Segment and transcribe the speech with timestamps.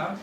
[0.00, 0.16] va.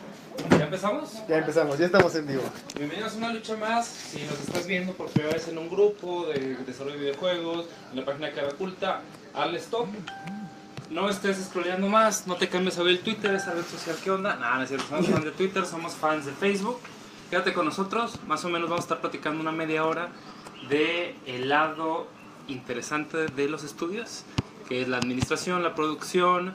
[0.57, 1.27] ¿Ya empezamos?
[1.27, 2.43] Ya empezamos, ya estamos en vivo.
[2.75, 3.87] Bienvenidos a una lucha más.
[3.87, 7.99] Si nos estás viendo por primera vez en un grupo de desarrollo de videojuegos, en
[7.99, 9.01] la página Cara Oculta,
[9.33, 9.87] hazle stop.
[10.89, 14.11] No estés scrolleando más, no te cambies a ver el Twitter, esa red social, ¿qué
[14.11, 14.35] onda?
[14.35, 16.79] Nada, no es cierto, somos fans de Twitter, somos fans de Facebook.
[17.29, 20.09] Quédate con nosotros, más o menos vamos a estar platicando una media hora
[20.69, 22.07] de el lado
[22.47, 24.23] interesante de los estudios,
[24.69, 26.53] que es la administración, la producción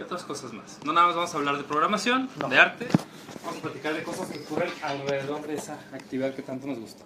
[0.00, 0.78] y otras cosas más.
[0.84, 2.48] No nada más vamos a hablar de programación, No.
[2.48, 2.86] de arte,
[3.44, 7.04] vamos a platicar de cosas que ocurren alrededor de esa actividad que tanto nos gusta.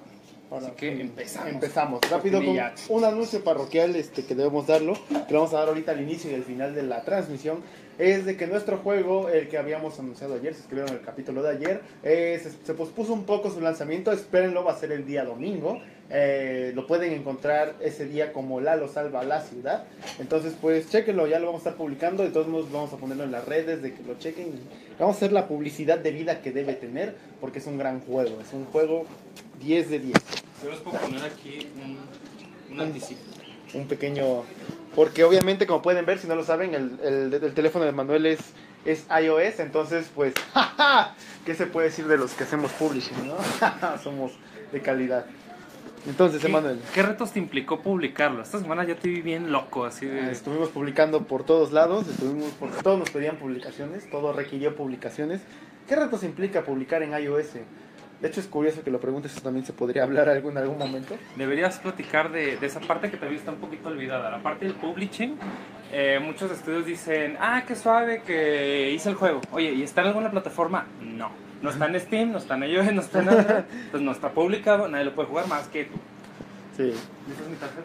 [0.51, 1.48] Ahora, Así que empezamos.
[1.48, 2.01] Empezamos.
[2.09, 2.57] Rápido con
[2.97, 4.95] un anuncio parroquial este, que debemos darlo,
[5.27, 7.62] que lo vamos a dar ahorita al inicio y al final de la transmisión,
[7.98, 11.43] es de que nuestro juego, el que habíamos anunciado ayer, se escribió en el capítulo
[11.43, 15.07] de ayer, eh, se, se pospuso un poco su lanzamiento, espérenlo, va a ser el
[15.07, 15.80] día domingo.
[16.11, 19.84] Eh, lo pueden encontrar ese día como Lalo Salva la Ciudad.
[20.19, 22.23] Entonces, pues, chequenlo, ya lo vamos a estar publicando.
[22.23, 24.48] De todos modos, vamos a ponerlo en las redes de que lo chequen.
[24.48, 24.61] y
[24.98, 28.39] Vamos a hacer la publicidad de vida que debe tener, porque es un gran juego.
[28.41, 29.06] Es un juego
[29.61, 30.14] 10 de 10.
[30.62, 33.20] Yo les puedo poner aquí un, un anticipo.
[33.75, 34.42] un pequeño...
[34.95, 38.27] Porque obviamente, como pueden ver, si no lo saben, el, el- el teléfono de Manuel
[38.27, 38.39] es,
[38.84, 41.14] es iOS, entonces pues, ¡jaja!
[41.45, 43.36] ¿qué se puede decir de los que hacemos publishing, no?
[44.03, 44.33] Somos
[44.73, 45.27] de calidad.
[46.06, 48.42] Entonces, ¿Qué, Emanuel, ¿Qué retos te implicó publicarlo?
[48.42, 50.31] Esta semana ya te vi bien loco, así de...
[50.33, 55.41] estuvimos publicando por todos lados, estuvimos todos nos pedían publicaciones, todo requirió publicaciones.
[55.89, 57.47] ¿Qué retos implica publicar en iOS?
[58.20, 60.79] De hecho, es curioso que lo preguntes, eso también se podría hablar algún, en algún
[60.79, 61.17] momento.
[61.37, 64.75] Deberías platicar de, de esa parte que todavía está un poquito olvidada, la parte del
[64.75, 65.37] publishing.
[65.93, 69.41] Eh, muchos estudios dicen, ah, qué suave que hice el juego.
[69.53, 70.87] Oye, ¿y está en alguna plataforma?
[71.01, 71.31] No.
[71.61, 73.67] No está en Steam, no está en iOS, no está en nada.
[73.91, 75.95] Pues no está publicado, nadie lo puede jugar más que tú.
[76.77, 76.91] Sí.
[76.91, 77.83] ¿Esa es mi tarjeta?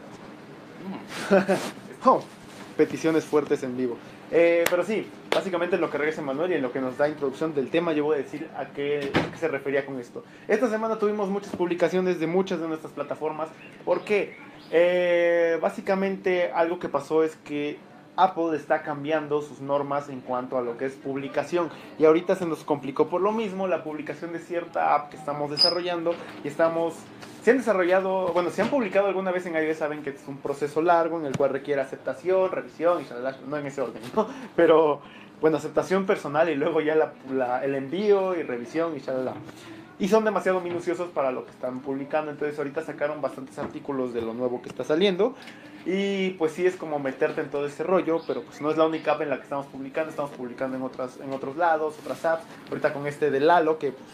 [0.85, 1.69] Mm.
[2.05, 2.23] Oh,
[2.77, 3.97] peticiones fuertes en vivo.
[4.31, 7.07] Eh, pero sí, básicamente en lo que regresa Manuel y en lo que nos da
[7.07, 10.23] introducción del tema, yo voy a decir a qué, a qué se refería con esto.
[10.47, 13.49] Esta semana tuvimos muchas publicaciones de muchas de nuestras plataformas.
[13.85, 14.37] ¿Por qué?
[14.71, 17.77] Eh, básicamente algo que pasó es que
[18.15, 21.69] Apple está cambiando sus normas en cuanto a lo que es publicación.
[21.97, 25.49] Y ahorita se nos complicó por lo mismo la publicación de cierta app que estamos
[25.49, 26.13] desarrollando
[26.43, 26.95] y estamos
[27.43, 30.37] se han desarrollado, bueno, si han publicado alguna vez en iOS saben que es un
[30.37, 34.27] proceso largo en el cual requiere aceptación, revisión y no en ese orden, ¿no?
[34.57, 35.01] Pero,
[35.41, 39.33] bueno, aceptación personal y luego ya la, la- el envío y revisión y shalala.
[39.99, 44.21] Y son demasiado minuciosos para lo que están publicando, entonces ahorita sacaron bastantes artículos de
[44.21, 45.35] lo nuevo que está saliendo.
[45.85, 48.85] Y pues sí es como meterte en todo ese rollo, pero pues no es la
[48.85, 52.23] única app en la que estamos publicando, estamos publicando en otras en otros lados, otras
[52.25, 52.43] apps.
[52.69, 54.07] Ahorita con este de Lalo, que pues,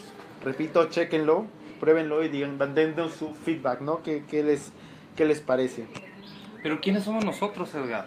[0.44, 1.46] repito, chequenlo,
[1.80, 2.58] pruébenlo y digan,
[3.10, 4.02] su feedback, ¿no?
[4.02, 4.72] ¿Qué, qué les,
[5.16, 5.86] ¿Qué les parece?
[6.64, 8.06] Pero ¿quiénes somos nosotros, Edgar?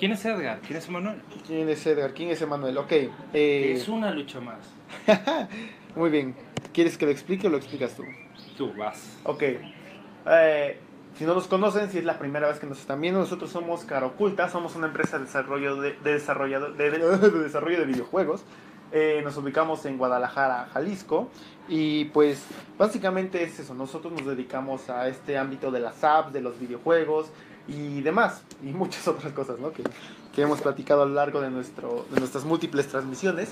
[0.00, 0.60] ¿Quién es Edgar?
[0.66, 1.20] ¿Quién es Emanuel?
[1.46, 2.12] ¿Quién es Edgar?
[2.14, 2.76] ¿Quién es Emanuel?
[2.78, 2.90] Ok,
[3.34, 4.58] eh, Es una lucha más.
[5.94, 6.34] muy bien.
[6.72, 8.04] ¿Quieres que lo explique o lo explicas tú?
[8.56, 9.18] Tú vas.
[9.24, 9.42] Ok.
[10.26, 10.78] Eh,
[11.16, 13.84] si no nos conocen, si es la primera vez que nos están viendo, nosotros somos
[13.84, 17.84] Cara Oculta, somos una empresa de desarrollo de, de desarrollador- de, de- de desarrollo de
[17.86, 18.42] videojuegos.
[18.92, 21.30] Eh, nos ubicamos en Guadalajara, Jalisco.
[21.68, 22.42] Y pues
[22.78, 27.30] básicamente es eso, nosotros nos dedicamos a este ámbito de las apps, de los videojuegos
[27.68, 28.42] y demás.
[28.62, 29.72] Y muchas otras cosas, ¿no?
[29.72, 29.82] Que,
[30.34, 33.50] que hemos platicado a lo largo de, nuestro, de nuestras múltiples transmisiones.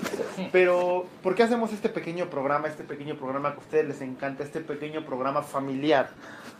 [0.51, 4.43] Pero, ¿por qué hacemos este pequeño programa, este pequeño programa que a ustedes les encanta,
[4.43, 6.09] este pequeño programa familiar?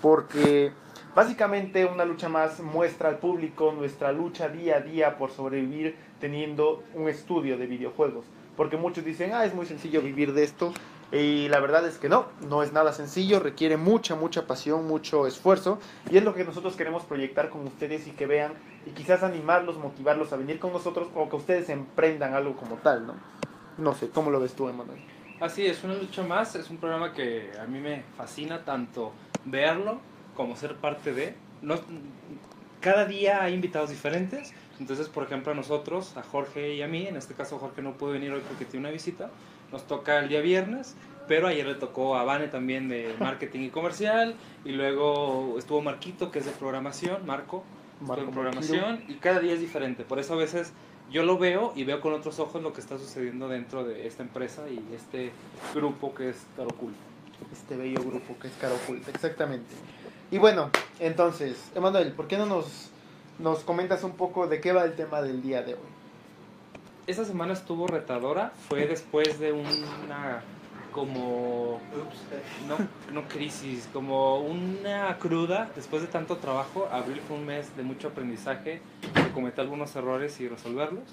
[0.02, 0.72] Porque
[1.16, 6.84] básicamente una lucha más muestra al público nuestra lucha día a día por sobrevivir teniendo
[6.94, 8.26] un estudio de videojuegos.
[8.58, 10.74] Porque muchos dicen, ah, es muy sencillo vivir de esto.
[11.12, 15.26] Y la verdad es que no, no es nada sencillo, requiere mucha, mucha pasión, mucho
[15.26, 15.80] esfuerzo.
[16.12, 18.54] Y es lo que nosotros queremos proyectar con ustedes y que vean
[18.86, 23.08] y quizás animarlos, motivarlos a venir con nosotros o que ustedes emprendan algo como tal,
[23.08, 23.16] ¿no?
[23.78, 25.00] No sé, ¿cómo lo ves tú, Emanuel?
[25.40, 26.56] Así es, una lucha más.
[26.56, 29.14] Es un programa que a mí me fascina tanto
[29.46, 30.00] verlo
[30.36, 31.36] como ser parte de.
[31.62, 31.76] No,
[32.82, 34.54] cada día hay invitados diferentes.
[34.80, 37.94] Entonces, por ejemplo, a nosotros, a Jorge y a mí, en este caso Jorge no
[37.94, 39.30] pudo venir hoy porque tiene una visita,
[39.72, 40.96] nos toca el día viernes,
[41.28, 44.36] pero ayer le tocó a Vane también de marketing y comercial,
[44.66, 47.64] y luego estuvo Marquito, que es de programación, Marco,
[48.02, 50.04] Marco de programación, y cada día es diferente.
[50.04, 50.74] Por eso a veces
[51.12, 54.24] yo lo veo y veo con otros ojos lo que está sucediendo dentro de esta
[54.24, 55.32] empresa y este
[55.74, 56.94] grupo que es Tarocul.
[57.52, 59.74] Este bello grupo que es Cara Oculta, exactamente.
[60.32, 60.70] Y bueno,
[61.00, 62.90] entonces, Emanuel, ¿por qué no nos,
[63.40, 65.99] nos comentas un poco de qué va el tema del día de hoy?
[67.10, 70.44] Esta semana estuvo retadora, fue después de una
[70.92, 71.82] como
[73.12, 76.88] no crisis, como una cruda después de tanto trabajo.
[76.92, 78.84] Abril fue un mes de mucho aprendizaje,
[79.16, 81.06] de cometer algunos errores y resolverlos.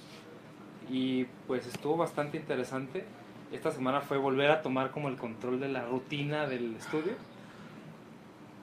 [0.91, 3.07] y pues estuvo bastante interesante.
[3.51, 7.15] Esta semana fue volver a tomar como el control de la rutina del estudio.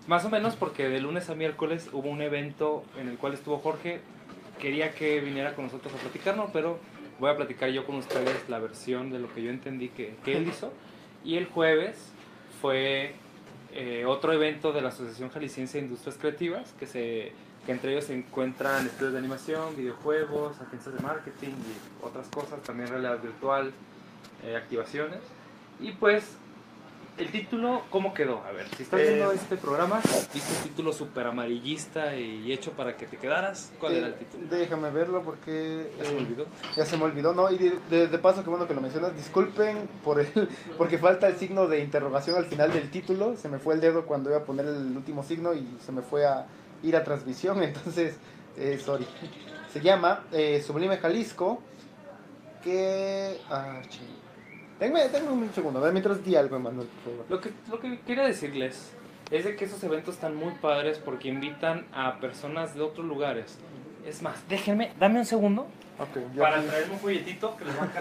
[0.06, 3.58] Más o menos porque de lunes a miércoles hubo un evento en el cual estuvo
[3.58, 4.02] Jorge.
[4.60, 6.78] Quería que viniera con nosotros a platicarnos, pero
[7.24, 10.46] voy a platicar yo con ustedes la versión de lo que yo entendí que, él
[10.46, 10.74] hizo.
[11.24, 12.12] Y el jueves
[12.62, 13.14] fue
[13.72, 17.32] eh, otro evento de la Asociación Jalisciense de Industrias Creativas, que, se,
[17.66, 22.62] que entre ellos se encuentran estudios de animación, videojuegos, agencias de marketing y otras cosas,
[22.62, 23.72] también realidad virtual,
[24.44, 25.22] eh, activaciones.
[25.80, 26.36] Y pues
[27.18, 28.44] el título, ¿cómo quedó?
[28.44, 30.02] A ver, si estás viendo Eh, este programa,
[30.34, 33.72] viste un título súper amarillista y hecho para que te quedaras.
[33.80, 34.48] ¿Cuál era el título?
[34.50, 36.46] Déjame verlo porque Ya se me eh, olvidó.
[36.76, 37.52] ya se me olvidó, ¿no?
[37.52, 40.28] Y de, de- de paso, que bueno que lo mencionas, disculpen por el,
[40.78, 43.38] porque falta el signo de interrogación al final del título.
[43.38, 46.02] Se me fue el dedo cuando iba a poner el último signo y se me
[46.02, 46.48] fue a
[46.82, 48.16] ir a transmisión, entonces,
[48.58, 49.06] eh, sorry.
[49.72, 50.24] Se llama
[50.66, 51.62] Sublime Jalisco,
[52.64, 53.40] que...
[53.50, 54.23] Ah, ching.
[54.80, 57.26] Tenme, tenme un segundo, mientras di algo, Emanuel, por favor.
[57.30, 58.92] Lo que, lo que quería decirles
[59.32, 63.58] es de que esos eventos están muy padres porque invitan a personas de otros lugares.
[64.06, 65.68] Es más, déjenme, dame un segundo
[66.00, 67.92] Ok, ya para traerme un folletito que les voy a.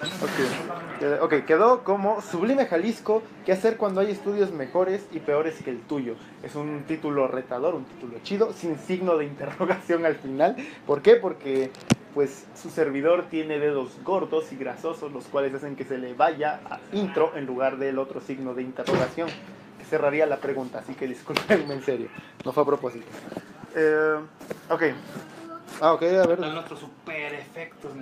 [0.00, 1.44] Dame un Ok.
[1.46, 6.14] quedó como Sublime Jalisco, ¿qué hacer cuando hay estudios mejores y peores que el tuyo?
[6.42, 10.56] Es un título retador, un título chido, sin signo de interrogación al final.
[10.86, 11.16] ¿Por qué?
[11.16, 11.70] Porque
[12.14, 16.60] pues su servidor tiene dedos gordos y grasosos, los cuales hacen que se le vaya
[16.70, 19.28] a intro en lugar del otro signo de interrogación,
[19.78, 22.08] que cerraría la pregunta, así que discúlpenme en serio,
[22.44, 23.06] no fue a propósito.
[23.74, 24.16] Eh,
[24.68, 24.82] ok.
[25.80, 26.32] Ah, ok, a ver.
[26.32, 27.92] Están nuestros super efectos.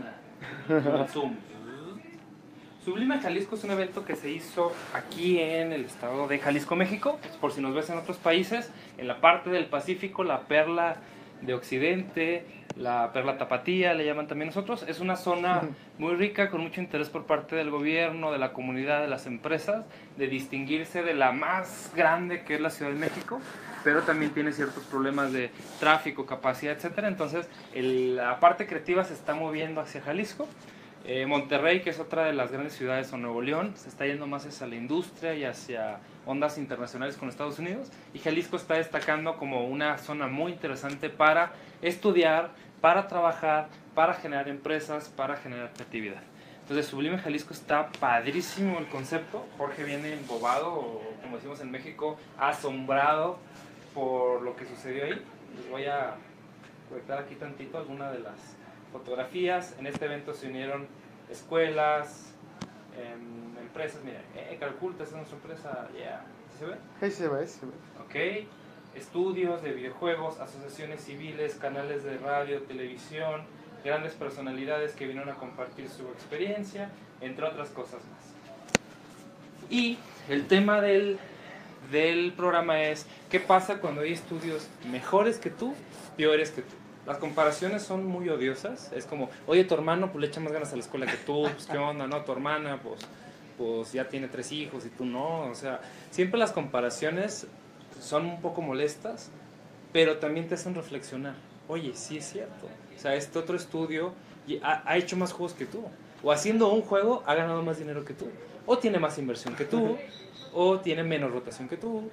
[0.69, 1.35] Con Zoom.
[2.85, 7.19] Sublime Jalisco es un evento que se hizo aquí en el estado de Jalisco, México.
[7.41, 10.97] Por si nos ves en otros países, en la parte del Pacífico, la perla
[11.43, 14.85] de Occidente, la perla tapatía, le llaman también nosotros.
[14.89, 15.63] Es una zona
[15.99, 19.85] muy rica, con mucho interés por parte del gobierno, de la comunidad, de las empresas,
[20.17, 23.41] de distinguirse de la más grande que es la Ciudad de México,
[23.85, 27.09] pero también tiene ciertos problemas de tráfico, capacidad, etcétera.
[27.09, 30.47] Entonces, el- la parte creativa se está moviendo hacia Jalisco.
[31.07, 34.27] Eh, Monterrey, que es otra de las grandes ciudades, o Nuevo León, se está yendo
[34.27, 37.91] más hacia la industria y hacia ondas internacionales con Estados Unidos.
[38.13, 42.51] Y Jalisco está destacando como una zona muy interesante para estudiar,
[42.83, 46.23] para trabajar, para generar empresas, para generar creatividad.
[46.63, 49.45] Entonces, Sublime Jalisco está padrísimo el concepto.
[49.59, 53.39] Jorge viene embobado, o como decimos en México, asombrado
[53.95, 55.23] por lo que sucedió ahí.
[55.57, 56.17] Les voy a
[56.89, 58.57] proyectar aquí tantito algunas de las
[58.93, 59.77] fotografías.
[59.79, 60.87] En este evento se unieron
[61.31, 62.35] escuelas,
[62.97, 64.03] em, empresas.
[64.05, 65.89] Mira, eh, Calculta, esa es nuestra empresa.
[65.97, 66.25] Yeah.
[66.53, 66.75] ¿Sí se ve?
[67.01, 67.73] Ahí se ve, se ve.
[68.05, 68.49] Ok.
[68.97, 73.43] Estudios de videojuegos, asociaciones civiles, canales de radio, televisión,
[73.85, 76.91] grandes personalidades que vinieron a compartir su experiencia,
[77.21, 79.71] entre otras cosas más.
[79.71, 79.99] Y
[80.29, 81.19] el tema del,
[81.91, 85.75] del programa es, ¿qué pasa cuando hay estudios mejores que tú,
[86.17, 86.75] peores que tú?
[87.07, 90.73] Las comparaciones son muy odiosas, es como, oye, tu hermano pues le echa más ganas
[90.73, 93.01] a la escuela que tú, pues qué onda, no, tu hermana pues,
[93.57, 97.47] pues ya tiene tres hijos y tú no, o sea, siempre las comparaciones
[98.01, 99.31] son un poco molestas,
[99.93, 101.35] pero también te hacen reflexionar.
[101.69, 102.67] Oye, sí es cierto.
[102.97, 104.13] O sea, este otro estudio
[104.63, 105.85] ha, ha hecho más juegos que tú.
[106.23, 108.27] O haciendo un juego ha ganado más dinero que tú.
[108.67, 109.97] O tiene más inversión que tú.
[110.53, 112.11] O tiene menos rotación que tú.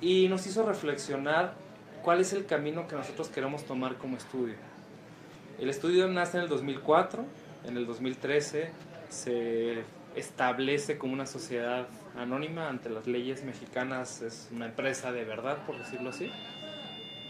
[0.00, 1.54] Y nos hizo reflexionar
[2.02, 4.54] cuál es el camino que nosotros queremos tomar como estudio.
[5.58, 7.24] El estudio nace en el 2004.
[7.66, 8.70] En el 2013
[9.08, 9.82] se
[10.14, 11.86] establece como una sociedad
[12.16, 16.30] anónima ante las leyes mexicanas, es una empresa de verdad, por decirlo así.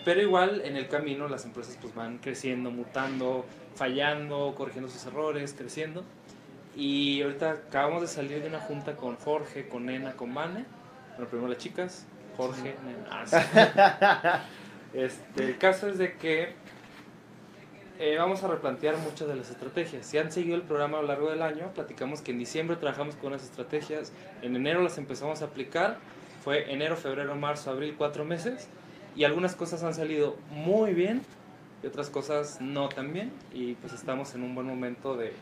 [0.05, 3.45] Pero igual en el camino las empresas pues van creciendo, mutando,
[3.75, 6.05] fallando, corrigiendo sus errores, creciendo.
[6.77, 10.67] Y ahorita acabamos de salir de una junta con Jorge, con Nena, con Vane.
[11.17, 12.07] Bueno, primero las chicas,
[12.37, 13.09] Jorge, Nena.
[13.11, 14.63] Ah, sí.
[14.93, 16.55] Este, el caso es de que
[17.99, 20.07] eh, vamos a replantear muchas de las estrategias.
[20.07, 23.15] Si han seguido el programa a lo largo del año, platicamos que en diciembre trabajamos
[23.17, 25.99] con unas estrategias, en enero las empezamos a aplicar,
[26.45, 28.69] fue enero, febrero, marzo, abril, cuatro meses,
[29.17, 31.23] y algunas cosas han salido muy bien
[31.83, 35.33] y otras cosas no tan bien, y pues estamos en un buen momento de,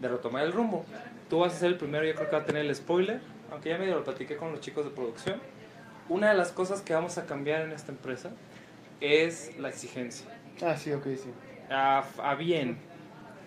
[0.00, 0.84] de retomar el rumbo.
[1.28, 3.70] Tú vas a ser el primero, yo creo que va a tener el spoiler, aunque
[3.70, 5.40] ya medio lo platiqué con los chicos de producción.
[6.08, 8.30] Una de las cosas que vamos a cambiar en esta empresa
[9.00, 10.26] es la exigencia
[10.62, 11.30] Ah, sí, ok, sí.
[11.70, 12.78] a, a bien.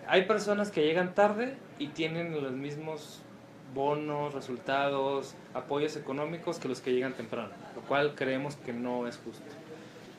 [0.08, 3.22] Hay personas que llegan tarde y tienen los mismos
[3.74, 9.18] bonos, resultados, apoyos económicos que los que llegan temprano, lo cual creemos que no es
[9.18, 9.44] justo.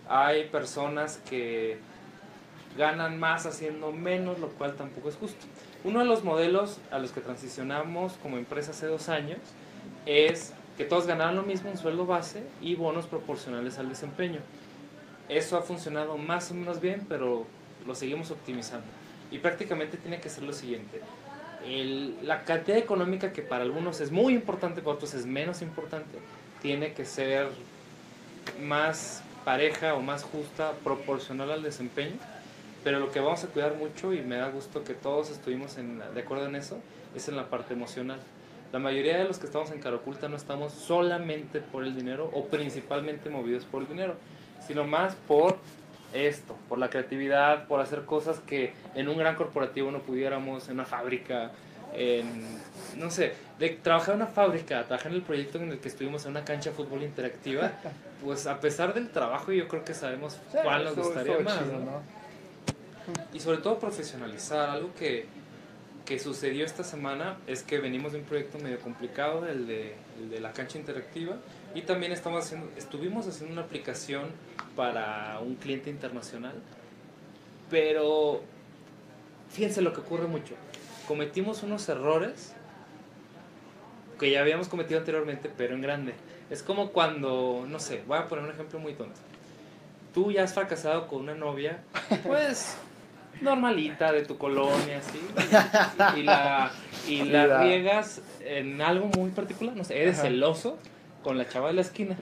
[0.09, 1.79] Hay personas que
[2.77, 5.47] ganan más haciendo menos, lo cual tampoco es justo.
[5.85, 9.39] Uno de los modelos a los que transicionamos como empresa hace dos años
[10.07, 14.41] es que todos ganaran lo mismo, un sueldo base y bonos proporcionales al desempeño.
[15.29, 17.47] Eso ha funcionado más o menos bien, pero
[17.87, 18.87] lo seguimos optimizando.
[19.31, 21.01] Y prácticamente tiene que ser lo siguiente.
[21.65, 26.19] El- la cantidad económica que para algunos es muy importante, para otros es menos importante,
[26.61, 27.49] tiene que ser
[28.61, 32.17] más pareja o más justa, proporcional al desempeño.
[32.85, 36.03] Pero lo que vamos a cuidar mucho, y me da gusto que todos estuvimos en-
[36.15, 36.79] de acuerdo en eso,
[37.15, 38.19] es en la parte emocional.
[38.73, 42.47] La mayoría de los que estamos en Caraculta no estamos solamente por el dinero o
[42.47, 44.15] principalmente movidos por el dinero,
[44.67, 45.59] sino más por
[46.15, 50.75] esto, por la creatividad, por hacer cosas que en un gran corporativo no pudiéramos, en
[50.75, 51.53] una fábrica,
[51.95, 52.27] en,
[52.97, 56.25] no sé, de trabajar en una fábrica, trabajar en el proyecto en el que estuvimos
[56.25, 57.73] en una cancha de fútbol interactiva,
[58.25, 61.59] pues a pesar del trabajo yo creo que sabemos cuál nos gustaría más.
[63.33, 65.27] Y sobre todo profesionalizar, algo que,
[66.05, 70.31] que sucedió esta semana es que venimos de un proyecto medio complicado, el de, el
[70.31, 71.37] de la cancha interactiva,
[71.75, 74.31] y también estamos haciendo, estuvimos haciendo una aplicación
[74.77, 76.55] para un cliente internacional,
[77.71, 78.43] pero
[79.51, 80.55] fíjense lo que ocurre mucho,
[81.09, 82.55] cometimos unos errores
[84.19, 86.15] que ya habíamos cometido anteriormente, pero en grande.
[86.49, 89.19] Es como cuando, no sé, voy a poner un ejemplo muy tonto.
[90.15, 91.83] Tú ya has fracasado con una novia,
[92.25, 92.77] pues
[93.43, 95.21] normalita de tu colonia, así,
[96.19, 96.71] y, la,
[97.09, 100.29] y la riegas en algo muy particular, no sé, eres Ajá.
[100.29, 100.79] celoso
[101.23, 102.17] con la chava de la esquina,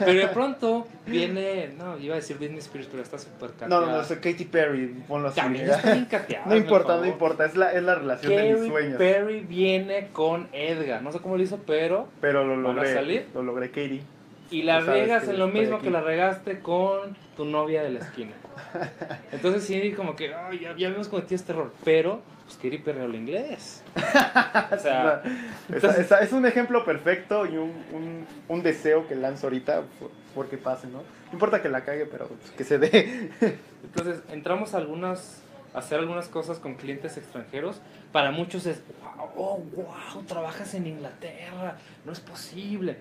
[0.00, 3.86] pero de pronto viene, no, iba a decir Britney Spears, pero está súper No, cateada.
[3.86, 5.40] no, no, soy Katy Perry, ponlo así.
[5.40, 8.42] También está bien cateada, No por importa, no importa, es la, es la relación de
[8.44, 8.98] mis Katy sueños.
[8.98, 12.92] Perry viene con Edgar, no sé cómo lo hizo, pero Pero lo ¿Van a logré,
[12.94, 13.26] salir?
[13.32, 14.02] lo logré, Katy.
[14.50, 18.32] Y la riegas en lo mismo que la regaste con tu novia de la esquina.
[19.32, 21.72] Entonces sí, como que, "Ay, ya, ya habíamos cometido este error.
[21.84, 23.82] Pero, pues Katy Perry habla inglés.
[23.96, 25.22] O sea,
[25.74, 30.10] Esa- esa- es un ejemplo perfecto y un, un, un deseo que lanzo ahorita por-
[30.34, 30.98] porque pase, ¿no?
[30.98, 33.30] No importa que la cague, pero pues, que se dé.
[33.82, 37.80] entonces entramos a algunas, hacer algunas cosas con clientes extranjeros.
[38.12, 42.98] Para muchos es, wow, oh, wow, trabajas en Inglaterra, no es posible.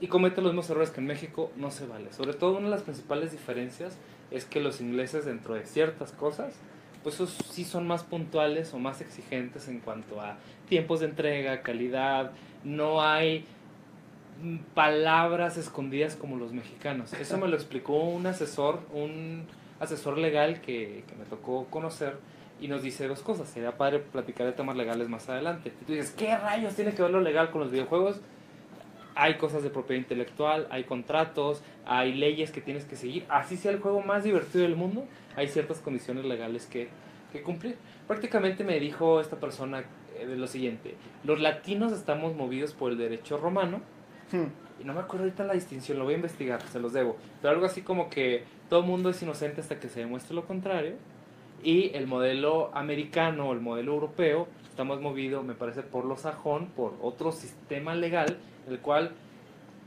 [0.00, 2.12] Y comete los mismos errores que en México, no se vale.
[2.12, 3.96] Sobre todo una de las principales diferencias
[4.30, 6.54] es que los ingleses dentro de ciertas cosas,
[7.02, 10.36] pues esos sí son más puntuales o más exigentes en cuanto a
[10.68, 12.32] tiempos de entrega, calidad,
[12.64, 13.44] no hay
[14.42, 17.12] mm, palabras escondidas como los mexicanos.
[17.14, 19.46] Eso me lo explicó un asesor, un
[19.80, 22.18] asesor legal que, que me tocó conocer
[22.60, 23.48] y nos dice dos cosas.
[23.48, 25.72] Sería padre platicar de temas legales más adelante.
[25.80, 28.20] Y tú dices, ¿qué rayos tiene que ver lo legal con los videojuegos?
[29.20, 33.24] Hay cosas de propiedad intelectual, hay contratos, hay leyes que tienes que seguir.
[33.28, 36.86] Así sea el juego más divertido del mundo, hay ciertas condiciones legales que,
[37.32, 37.74] que cumplir.
[38.06, 39.82] Prácticamente me dijo esta persona
[40.16, 40.94] eh, de lo siguiente,
[41.24, 43.80] los latinos estamos movidos por el derecho romano,
[44.80, 47.52] y no me acuerdo ahorita la distinción, lo voy a investigar, se los debo, pero
[47.52, 50.94] algo así como que todo mundo es inocente hasta que se demuestre lo contrario,
[51.64, 54.46] y el modelo americano o el modelo europeo
[54.78, 59.10] estamos movidos, me parece, por lo sajón, por otro sistema legal, el cual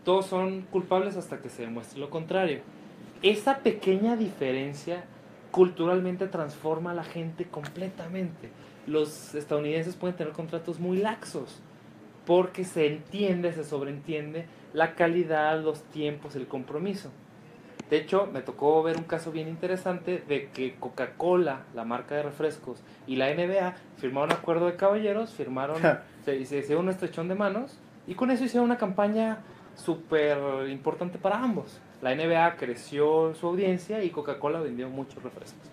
[0.04, 2.60] todos son culpables hasta que se demuestre lo contrario.
[3.22, 5.06] Esa pequeña diferencia
[5.52, 8.50] culturalmente transforma a la gente completamente.
[8.86, 11.62] Los estadounidenses pueden tener contratos muy laxos
[12.26, 17.12] porque se entiende, se sobreentiende la calidad, los tiempos, el compromiso.
[17.92, 22.24] De hecho, me tocó ver un caso bien interesante de que Coca-Cola, la marca de
[22.24, 25.76] refrescos, y la NBA firmaron un acuerdo de caballeros, firmaron,
[26.24, 29.40] se, se hicieron un estrechón de manos, y con eso hicieron una campaña
[29.76, 31.82] súper importante para ambos.
[32.02, 35.70] La NBA creció su audiencia y Coca-Cola vendió muchos refrescos.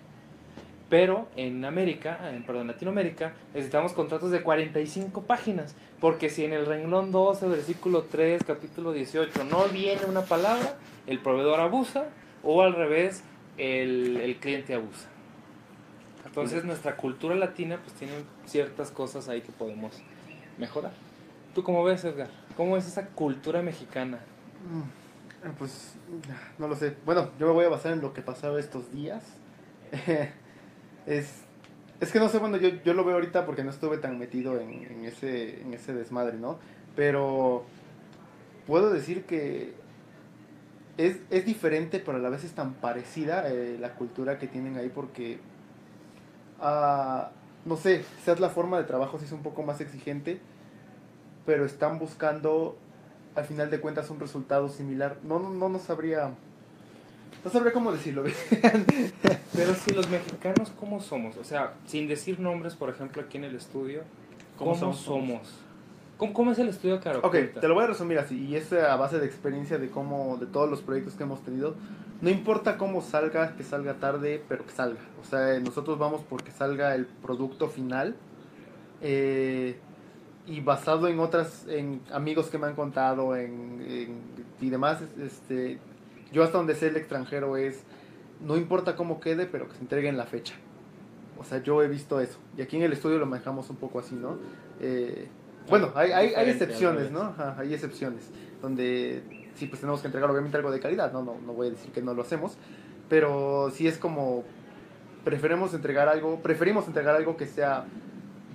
[0.89, 5.75] Pero en América, en, perdón, Latinoamérica, necesitamos contratos de 45 páginas.
[6.01, 11.19] Porque si en el renglón 12, versículo 3, capítulo 18, no viene una palabra, el
[11.19, 12.05] proveedor abusa
[12.43, 13.23] o al revés,
[13.57, 15.09] el, el cliente abusa.
[16.25, 18.13] Entonces nuestra cultura latina pues tiene
[18.45, 19.93] ciertas cosas ahí que podemos
[20.57, 20.91] mejorar.
[21.53, 22.29] ¿Tú cómo ves, Edgar?
[22.55, 24.19] ¿Cómo es esa cultura mexicana?
[24.69, 25.95] Mm, Pues
[26.57, 26.95] no lo sé.
[27.05, 29.23] Bueno, yo me voy a basar en lo que pasaba estos días.
[31.05, 31.43] es,
[31.99, 34.59] es que no sé, bueno, yo, yo lo veo ahorita porque no estuve tan metido
[34.59, 36.59] en, en ese, en ese desmadre, ¿no?
[36.95, 37.65] Pero
[38.67, 39.73] puedo decir que
[40.97, 44.77] es, es diferente, pero a la vez es tan parecida eh, la cultura que tienen
[44.77, 45.39] ahí porque,
[46.59, 47.31] ah,
[47.65, 50.39] no sé, quizás la forma de trabajo sí es un poco más exigente,
[51.45, 52.77] pero están buscando
[53.35, 55.17] al final de cuentas un resultado similar.
[55.23, 56.33] No, no, no, no sabría
[57.43, 58.23] No sabré cómo decirlo.
[59.53, 61.37] Pero si los mexicanos, ¿cómo somos?
[61.37, 64.03] O sea, sin decir nombres, por ejemplo, aquí en el estudio,
[64.57, 65.05] ¿cómo, somos?
[66.17, 67.21] ¿Cómo, ¿Cómo, es el estudio Caro?
[67.23, 70.37] Ok, te lo voy a resumir así, y es a base de experiencia de cómo,
[70.37, 71.75] de todos los proyectos que hemos tenido.
[72.21, 74.99] No importa cómo salga, que salga tarde, pero que salga.
[75.21, 78.15] O sea, nosotros vamos porque salga el producto final.
[79.01, 79.77] Eh,
[80.49, 84.19] y basado en otras, en amigos que me han contado en,
[84.59, 85.77] y demás, este,
[86.31, 87.83] yo hasta donde sé el extranjero es,
[88.41, 90.55] no importa cómo quede, pero que se entregue en la fecha.
[91.37, 92.37] O sea, yo he visto eso.
[92.57, 94.37] Y aquí en el estudio lo manejamos un poco así, ¿no?
[94.81, 95.27] Eh,
[95.69, 97.33] bueno, hay, hay, hay excepciones, ¿no?
[97.57, 98.29] hay excepciones.
[98.61, 99.23] Donde
[99.55, 101.23] sí, pues tenemos que entregar obviamente algo de calidad, ¿no?
[101.23, 102.57] No, no voy a decir que no lo hacemos.
[103.07, 104.43] Pero sí es como,
[105.23, 107.85] preferimos entregar algo, preferimos entregar algo que sea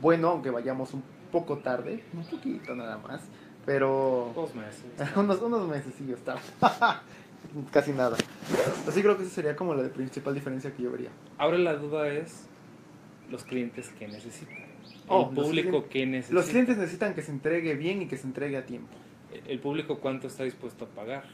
[0.00, 1.02] bueno, aunque vayamos un
[1.32, 3.22] poco tarde, un poquito nada más.
[3.64, 4.32] Pero...
[4.34, 4.84] Dos meses.
[5.16, 6.36] unos, unos meses, sí, está.
[7.70, 8.16] casi nada.
[8.86, 11.10] Así creo que esa sería como la principal diferencia que yo vería.
[11.38, 12.46] Ahora la duda es
[13.30, 14.56] los clientes que necesitan.
[15.08, 16.34] Oh, el público que necesita.
[16.34, 18.94] Los clientes necesitan que se entregue bien y que se entregue a tiempo.
[19.46, 21.24] El público cuánto está dispuesto a pagar.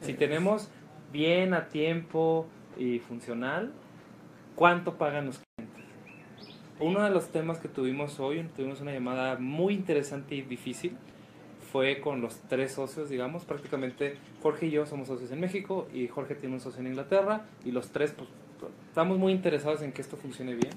[0.00, 0.68] Si tenemos
[1.12, 2.46] bien a tiempo
[2.76, 3.72] y funcional,
[4.54, 5.84] ¿cuánto pagan los clientes?
[6.80, 10.96] Uno de los temas que tuvimos hoy, tuvimos una llamada muy interesante y difícil,
[11.74, 14.14] fue con los tres socios, digamos, prácticamente
[14.44, 17.72] Jorge y yo somos socios en México y Jorge tiene un socio en Inglaterra y
[17.72, 18.28] los tres pues,
[18.86, 20.72] estamos muy interesados en que esto funcione bien.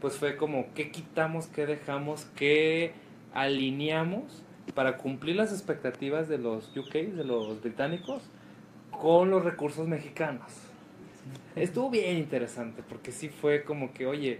[0.00, 2.92] Pues fue como qué quitamos, qué dejamos, qué
[3.34, 4.44] alineamos
[4.76, 8.22] para cumplir las expectativas de los UK, de los británicos,
[8.92, 10.52] con los recursos mexicanos.
[11.56, 14.38] Estuvo bien interesante porque sí fue como que, oye,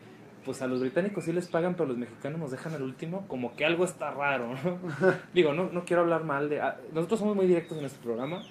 [0.48, 3.54] pues a los británicos sí les pagan, pero los mexicanos nos dejan al último, como
[3.54, 4.80] que algo está raro, ¿no?
[5.34, 6.58] Digo, no, no quiero hablar mal de...
[6.62, 8.42] Ah, nosotros somos muy directos en este programa,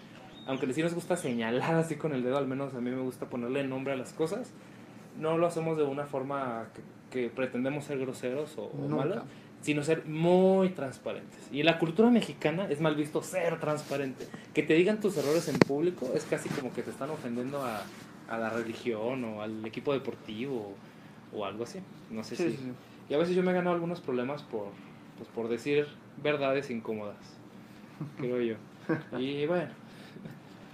[0.45, 3.31] aunque sí nos gusta señalar así con el dedo, al menos a mí me gusta
[3.31, 4.53] ponerle nombre a las cosas,
[5.19, 6.67] no lo hacemos de una forma
[7.10, 9.23] que, pretendemos ser groseros o, malos,
[9.62, 11.49] sino ser muy transparentes.
[11.51, 14.27] Y en la cultura mexicana es mal visto ser transparente.
[14.53, 17.81] Que te digan tus errores en público es casi como que te están ofendiendo a,
[18.29, 20.75] a la religión o al equipo deportivo
[21.33, 21.79] o algo así.
[22.09, 22.57] No sé si.
[23.09, 24.67] Y a veces yo me he ganado algunos problemas por,
[25.17, 25.87] pues, por decir
[26.21, 27.17] verdades incómodas,
[28.17, 28.55] creo yo.
[29.17, 29.69] Y bueno.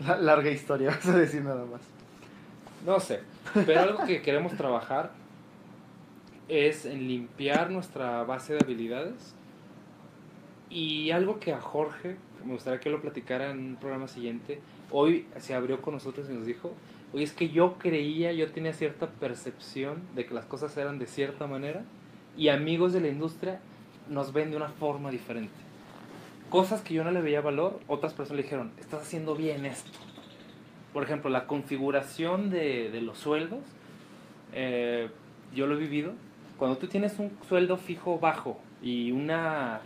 [0.05, 1.81] La larga historia, vas a decir nada más.
[2.85, 3.21] No sé,
[3.53, 5.11] pero algo que queremos trabajar
[6.49, 9.33] es en limpiar nuestra base de habilidades
[10.69, 14.59] y algo que a Jorge, me gustaría que lo platicara en un programa siguiente,
[14.91, 16.73] hoy se abrió con nosotros y nos dijo,
[17.13, 21.05] Oye, es que yo creía, yo tenía cierta percepción de que las cosas eran de
[21.05, 21.83] cierta manera
[22.35, 23.59] y amigos de la industria
[24.09, 25.53] nos ven de una forma diferente.
[26.49, 29.99] Cosas que yo no le veía valor, otras personas le dijeron, estás haciendo bien esto.
[30.91, 33.61] Por ejemplo, la configuración de, los sueldos,
[34.53, 35.09] eh,
[35.53, 36.13] yo lo he vivido.
[36.57, 39.81] Cuando tú tienes un sueldo fijo bajo y una,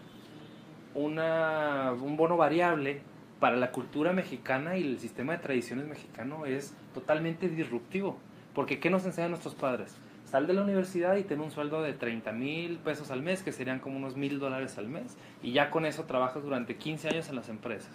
[0.93, 3.01] una, un bono variable,
[3.39, 8.17] para la cultura mexicana y el sistema de tradiciones mexicano es totalmente disruptivo.
[8.53, 9.95] Porque ¿qué nos enseñan nuestros padres?
[10.25, 13.51] Sal de la universidad y ten un sueldo de 30 mil pesos al mes, que
[13.51, 17.29] serían como unos mil dólares al mes, y ya con eso trabajas durante 15 años
[17.29, 17.91] en las empresas.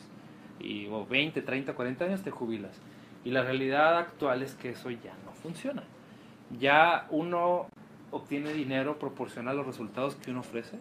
[0.61, 2.81] Y o 20, 30, 40 años te jubilas.
[3.25, 5.83] Y la realidad actual es que eso ya no funciona.
[6.59, 7.67] Ya uno
[8.13, 10.79] obtiene dinero proporcional a los resultados que uno ofrece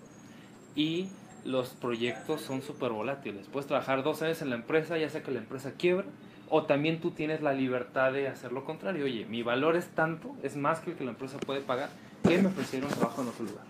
[0.76, 1.10] y
[1.46, 3.48] los proyectos son súper volátiles.
[3.48, 6.06] Puedes trabajar dos años en la empresa, ya sea que la empresa quiebra,
[6.50, 9.06] o también tú tienes la libertad de hacer lo contrario.
[9.06, 11.90] Oye, mi valor es tanto, es más que el que la empresa puede pagar,
[12.28, 13.64] que me ofrecieron trabajo en otro lugar.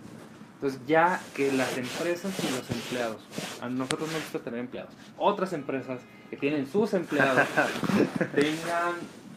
[0.55, 3.21] Entonces ya que las empresas y los empleados,
[3.61, 7.47] a nosotros nos gusta tener empleados, otras empresas que tienen sus empleados,
[8.35, 8.93] tengan,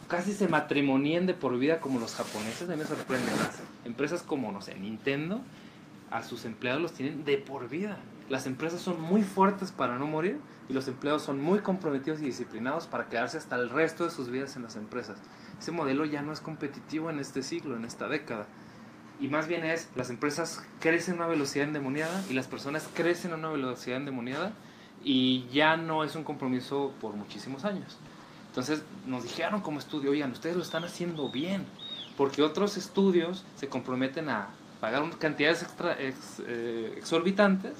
[0.07, 3.59] casi se matrimonien de por vida como los japoneses, a mí me sorprende más.
[3.85, 5.41] Empresas como, no sé, Nintendo,
[6.11, 7.97] a sus empleados los tienen de por vida.
[8.29, 12.25] Las empresas son muy fuertes para no morir y los empleados son muy comprometidos y
[12.25, 15.19] disciplinados para quedarse hasta el resto de sus vidas en las empresas.
[15.59, 18.47] Ese modelo ya no es competitivo en este siglo, en esta década.
[19.19, 23.31] Y más bien es, las empresas crecen a una velocidad endemoniada y las personas crecen
[23.31, 24.53] a una velocidad endemoniada
[25.03, 27.97] y ya no es un compromiso por muchísimos años.
[28.47, 31.63] Entonces nos dijeron como estudio, oigan, ustedes lo están haciendo bien,
[32.17, 34.47] porque otros estudios se comprometen a
[34.81, 35.65] pagar cantidades
[36.47, 37.73] eh, exorbitantes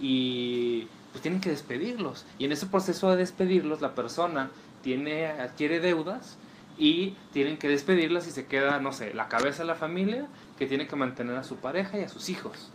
[0.00, 2.24] y pues tienen que despedirlos.
[2.38, 4.50] Y en ese proceso de despedirlos, la persona
[4.82, 6.36] tiene, adquiere deudas
[6.76, 10.26] y tienen que despedirlas y se queda, no sé, la cabeza de la familia
[10.58, 12.70] que tiene que mantener a su pareja y a sus hijos.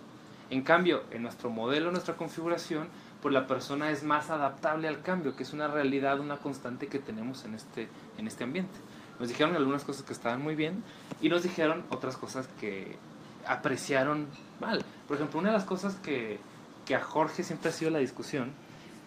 [0.49, 2.87] En cambio, en nuestro modelo, nuestra configuración,
[3.21, 6.99] pues la persona es más adaptable al cambio, que es una realidad, una constante que
[6.99, 8.79] tenemos en este, en este ambiente.
[9.19, 10.81] Nos dijeron algunas cosas que estaban muy bien
[11.21, 12.95] y nos dijeron otras cosas que
[13.45, 14.27] apreciaron
[14.61, 14.83] mal.
[15.07, 16.39] Por ejemplo, una de las cosas que,
[16.89, 18.49] que a Jorge siempre ha sido la discusión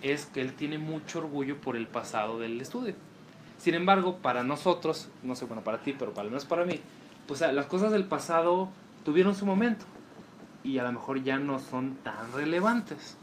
[0.02, 2.94] es que él tiene mucho orgullo por el pasado del estudio.
[3.58, 6.80] Sin embargo, para nosotros, no sé, bueno, para ti, pero al menos para mí,
[7.26, 8.68] pues las cosas del pasado
[9.04, 9.84] tuvieron su momento
[10.62, 13.16] y a lo mejor ya no son tan relevantes.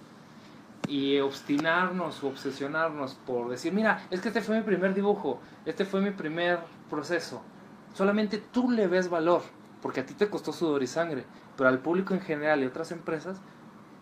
[0.90, 5.86] Y obstinarnos o obsesionarnos por decir, mira, es que este fue mi primer dibujo, este
[5.86, 7.42] fue mi primer proceso.
[7.94, 9.42] Solamente tú le ves valor,
[9.82, 11.24] porque a ti te costó sudor y sangre,
[11.56, 13.40] pero al público en general y otras empresas,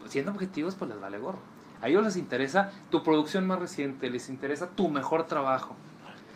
[0.08, 1.39] siendo objetivos, pues les vale gorro.
[1.82, 5.76] A ellos les interesa tu producción más reciente, les interesa tu mejor trabajo.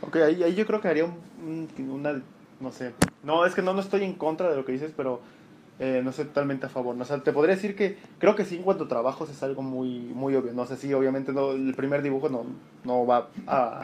[0.02, 2.22] Ok, ahí, ahí yo creo que haría un, una,
[2.60, 5.22] no sé, no, es que no, no estoy en contra de lo que dices, pero
[5.80, 6.96] eh, no sé totalmente a favor.
[6.96, 7.04] ¿no?
[7.04, 9.64] O sea, te podría decir que creo que sí en cuanto a trabajos es algo
[9.64, 10.54] muy, muy obvio.
[10.54, 12.46] No sé si obviamente no, el primer dibujo no,
[12.84, 13.82] no va a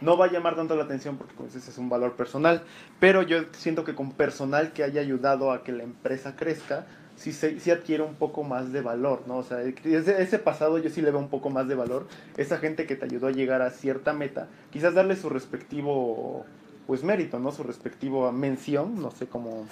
[0.00, 2.62] no va a llamar tanto la atención porque pues, ese es un valor personal,
[2.98, 6.86] pero yo siento que con personal que haya ayudado a que la empresa crezca,
[7.20, 9.36] sí, sí adquiere un poco más de valor, ¿no?
[9.38, 12.06] O sea, ese, ese, pasado yo sí le veo un poco más de valor.
[12.38, 16.46] Esa gente que te ayudó a llegar a cierta meta, quizás darle su respectivo,
[16.86, 17.52] pues mérito, ¿no?
[17.52, 19.66] Su respectivo mención, no sé cómo,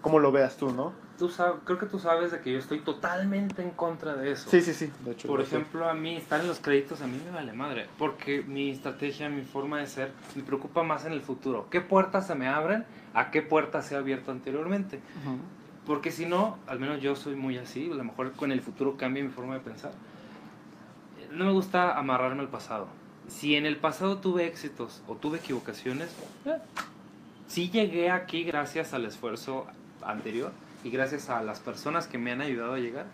[0.00, 0.92] cómo lo veas tú, ¿no?
[1.18, 4.50] Tú sabes, creo que tú sabes de que yo estoy totalmente en contra de eso.
[4.50, 4.90] Sí, sí, sí.
[5.04, 7.86] De hecho, Por ejemplo, a mí estar en los créditos a mí me vale madre,
[7.96, 11.68] porque mi estrategia, mi forma de ser, me preocupa más en el futuro.
[11.70, 12.84] ¿Qué puertas se me abren?
[13.14, 14.98] ¿A qué puertas se ha abierto anteriormente?
[15.86, 18.96] Porque si no, al menos yo soy muy así, a lo mejor con el futuro
[18.96, 19.92] cambia mi forma de pensar.
[21.32, 22.86] No me gusta amarrarme al pasado.
[23.28, 26.14] Si en el pasado tuve éxitos o tuve equivocaciones,
[26.44, 26.58] eh,
[27.46, 29.66] sí llegué aquí gracias al esfuerzo
[30.02, 30.52] anterior
[30.84, 33.06] y gracias a las personas que me han ayudado a llegar,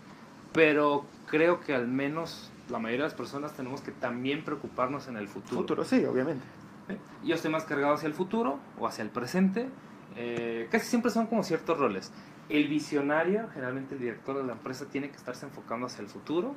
[0.53, 5.17] pero creo que al menos la mayoría de las personas tenemos que también preocuparnos en
[5.17, 5.61] el futuro.
[5.61, 6.45] Futuro, sí, obviamente.
[6.89, 6.99] ¿Eh?
[7.25, 9.69] Yo estoy más cargado hacia el futuro o hacia el presente.
[10.17, 12.13] Eh, casi siempre son como ciertos roles.
[12.49, 16.55] El visionario, generalmente el director de la empresa, tiene que estarse enfocando hacia el futuro.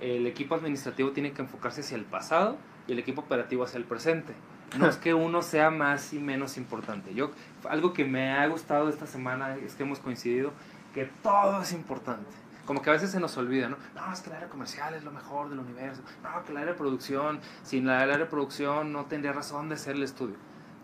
[0.00, 3.84] El equipo administrativo tiene que enfocarse hacia el pasado y el equipo operativo hacia el
[3.84, 4.34] presente.
[4.78, 7.14] No es que uno sea más y menos importante.
[7.14, 7.30] Yo,
[7.68, 10.52] algo que me ha gustado esta semana es que hemos coincidido
[10.94, 12.28] que todo es importante.
[12.66, 13.78] Como que a veces se nos olvida, ¿no?
[13.94, 16.02] No, es que el área comercial es lo mejor del universo.
[16.22, 19.76] No, que el área de producción, sin la área de producción no tendría razón de
[19.76, 20.36] ser el estudio.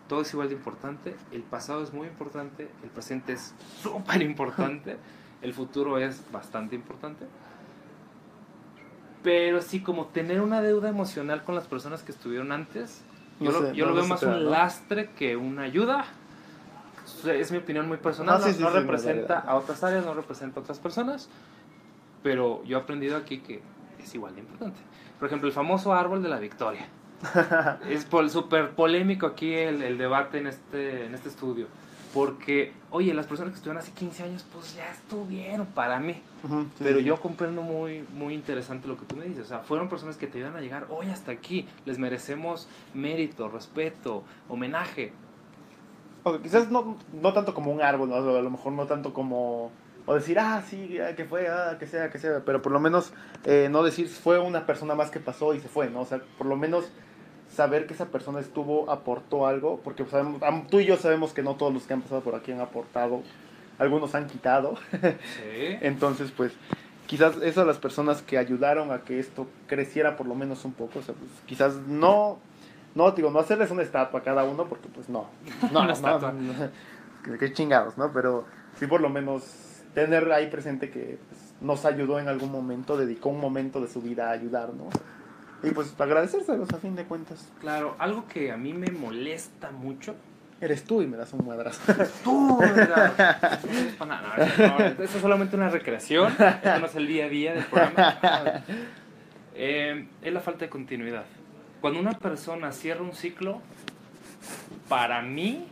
[0.07, 1.15] Todo es igual de importante.
[1.31, 2.69] El pasado es muy importante.
[2.83, 4.97] El presente es súper importante.
[5.41, 7.25] El futuro es bastante importante.
[9.23, 13.03] Pero sí, como tener una deuda emocional con las personas que estuvieron antes,
[13.39, 16.05] yo, lo, veo más un lastre que una ayuda.
[17.25, 18.41] Es mi opinión muy personal.
[18.43, 21.29] Ah, no, representa a otras áreas, no representa a otras personas.
[22.23, 23.61] Pero yo he aprendido aquí que
[23.99, 24.79] es igual de importante.
[25.19, 26.87] Por ejemplo, el famoso árbol de la victoria.
[27.89, 31.67] es súper polémico aquí el, el, debate en este, en este estudio.
[32.13, 36.21] Porque, oye, las personas que estuvieron hace 15 años, pues ya estuvieron para mí.
[36.79, 39.45] Pero yo comprendo muy, muy interesante lo que tú me dices.
[39.45, 41.67] O sea, fueron personas que te iban a llegar hoy hasta aquí.
[41.85, 45.11] Les merecemos mérito, respeto, homenaje.
[46.23, 49.71] O quizás no, no tanto como un árbol, a lo mejor no tanto como
[50.07, 53.11] o decir, ah, sí, que fue, ah, que sea, que sea, pero por lo menos
[53.43, 55.99] eh, no decir fue una persona más que pasó y se fue, ¿no?
[55.99, 56.89] O sea, por lo menos
[57.49, 61.55] saber que esa persona estuvo, aportó algo, porque sabemos, tú y yo sabemos que no
[61.55, 63.21] todos los que han pasado por aquí han aportado,
[63.79, 64.75] algunos han quitado.
[64.91, 65.77] Sí.
[65.81, 66.53] Entonces, pues,
[67.07, 70.99] quizás esas las personas que ayudaron a que esto creciera por lo menos un poco,
[70.99, 72.37] o sea, pues, quizás no,
[72.95, 75.27] no, digo, no hacerles una estatua a cada uno, porque pues no,
[75.71, 78.11] no, no, no, qué chingados, ¿no?
[78.11, 79.43] Pero sí por lo menos
[79.93, 84.01] tener ahí presente que pues, nos ayudó en algún momento, dedicó un momento de su
[84.01, 84.93] vida a ayudarnos.
[85.63, 87.51] Y pues agradecérselos a fin de cuentas.
[87.59, 90.15] Claro, algo que a mí me molesta mucho.
[90.59, 91.93] Eres tú y me das un madrazo.
[92.23, 93.59] Tú, ¿verdad?
[93.99, 96.31] No, no, no, esto es solamente una recreación.
[96.31, 98.63] Esto no es el día a día del programa.
[99.53, 101.25] Eh, es la falta de continuidad.
[101.79, 103.61] Cuando una persona cierra un ciclo,
[104.87, 105.67] para mí,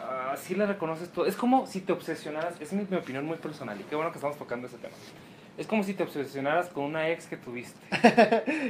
[0.00, 1.26] uh, sí le reconoces todo.
[1.26, 4.18] Es como si te obsesionaras, esa es mi opinión muy personal y qué bueno que
[4.18, 4.94] estamos tocando ese tema
[5.58, 7.78] es como si te obsesionaras con una ex que tuviste.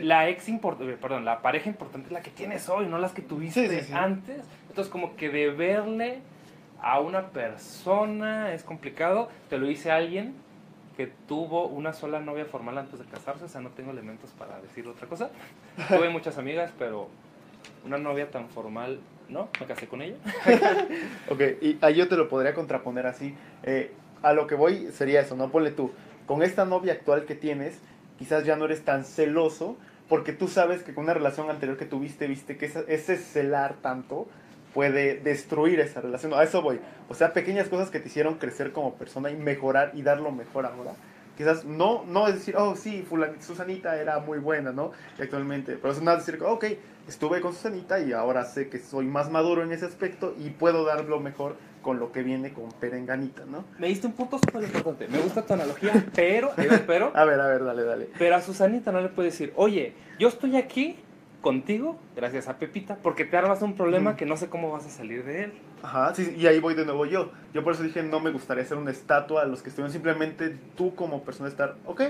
[0.02, 3.12] la ex importante, eh, perdón, la pareja importante es la que tienes hoy, no las
[3.12, 4.42] que tuviste antes.
[4.68, 6.20] Entonces, como que de verle
[6.80, 9.28] a una persona es complicado.
[9.48, 10.34] Te lo dice alguien
[10.96, 14.60] que tuvo una sola novia formal antes de casarse, o sea, no tengo elementos para
[14.60, 15.30] decir otra cosa.
[15.88, 17.08] Tuve muchas amigas, pero
[17.84, 19.48] una novia tan formal, ¿no?
[19.60, 20.16] Me casé con ella.
[21.28, 23.34] ok, y ahí yo te lo podría contraponer así.
[23.62, 25.50] Eh, a lo que voy sería eso, ¿no?
[25.50, 25.92] Ponle tú
[26.26, 27.78] con esta novia actual que tienes,
[28.18, 29.76] quizás ya no eres tan celoso
[30.08, 34.26] porque tú sabes que con una relación anterior que tuviste, viste que ese celar tanto
[34.72, 36.34] puede destruir esa relación.
[36.34, 36.80] A eso voy.
[37.08, 40.30] O sea, pequeñas cosas que te hicieron crecer como persona y mejorar y dar lo
[40.30, 40.92] mejor ahora.
[41.36, 43.06] Quizás no, no es decir, oh, sí,
[43.40, 44.92] Susanita era muy buena, ¿no?
[45.18, 45.76] Y actualmente.
[45.76, 46.64] Pero es más decir, ok,
[47.08, 50.84] estuve con Susanita y ahora sé que soy más maduro en ese aspecto y puedo
[50.84, 53.64] dar lo mejor con lo que viene con Perenganita, ¿no?
[53.78, 55.06] Me diste un punto súper importante.
[55.06, 56.50] Me gusta tu analogía, pero,
[56.84, 58.08] pero, A ver, a ver, dale, dale.
[58.18, 60.96] pero a Susanita no le puedes decir, oye, yo estoy aquí
[61.42, 64.90] contigo, gracias a Pepita, porque te armas un problema que no sé cómo vas a
[64.90, 65.52] salir de él.
[65.80, 67.30] Ajá, sí, y ahí voy de nuevo yo.
[67.54, 70.58] Yo por eso dije, no me gustaría hacer una estatua a los que estuvieron, simplemente
[70.76, 72.02] tú como persona estar, ok,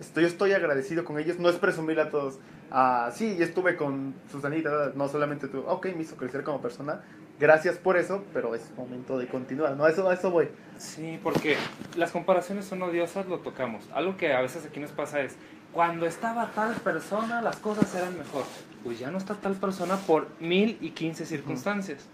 [0.00, 2.38] estoy, estoy agradecido con ellos, no es presumirle a todos,
[2.70, 7.02] ah, sí, estuve con Susanita, no solamente tú, ok, me hizo crecer como persona,
[7.38, 9.84] gracias por eso, pero es momento de continuar, ¿no?
[9.84, 10.48] A eso, a eso voy.
[10.78, 11.56] Sí, porque
[11.96, 13.88] las comparaciones son odiosas, lo tocamos.
[13.92, 15.36] Algo que a veces aquí nos pasa es,
[15.72, 18.44] cuando estaba tal persona, las cosas eran mejor.
[18.84, 22.06] Pues ya no está tal persona por mil y quince circunstancias.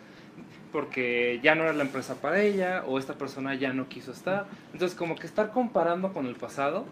[0.71, 4.47] Porque ya no era la empresa para ella, o esta persona ya no quiso estar.
[4.73, 6.85] Entonces, como que estar comparando con el pasado,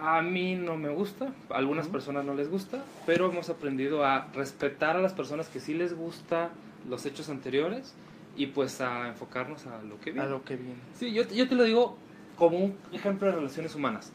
[0.00, 4.28] a mí no me gusta, a algunas personas no les gusta, pero hemos aprendido a
[4.34, 6.50] respetar a las personas que sí les gusta
[6.88, 7.94] los hechos anteriores
[8.36, 10.26] y pues a enfocarnos a lo que viene.
[10.26, 10.80] A lo que viene.
[10.94, 11.98] Sí, yo, yo te lo digo
[12.36, 14.12] como un ejemplo de relaciones humanas.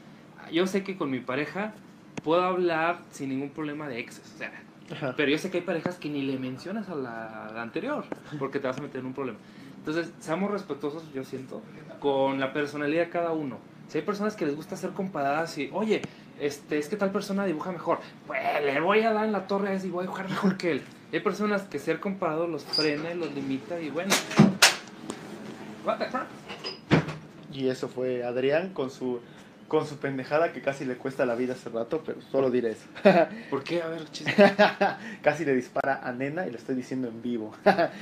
[0.52, 1.74] Yo sé que con mi pareja
[2.24, 4.52] puedo hablar sin ningún problema de exes, o sea,
[4.92, 5.14] Ajá.
[5.16, 8.06] pero yo sé que hay parejas que ni le mencionas a la, a la anterior
[8.40, 9.38] porque te vas a meter en un problema.
[9.78, 11.62] Entonces, seamos respetuosos, yo siento,
[12.00, 13.60] con la personalidad de cada uno.
[13.88, 16.02] Si hay personas que les gusta ser comparadas y, oye,
[16.40, 19.70] este, es que tal persona dibuja mejor, pues le voy a dar en la torre
[19.70, 20.82] a ese y voy a dibujar mejor que él.
[21.12, 24.14] Y hay personas que ser comparado los frena y los limita y bueno.
[25.86, 26.06] What the?
[27.54, 29.22] Y eso fue Adrián con su,
[29.70, 32.88] con su pendejada que casi le cuesta la vida hace rato, pero solo diré eso.
[33.50, 33.82] ¿Por qué?
[33.82, 34.34] A ver, chisme.
[35.22, 37.54] casi le dispara a Nena y lo estoy diciendo en vivo.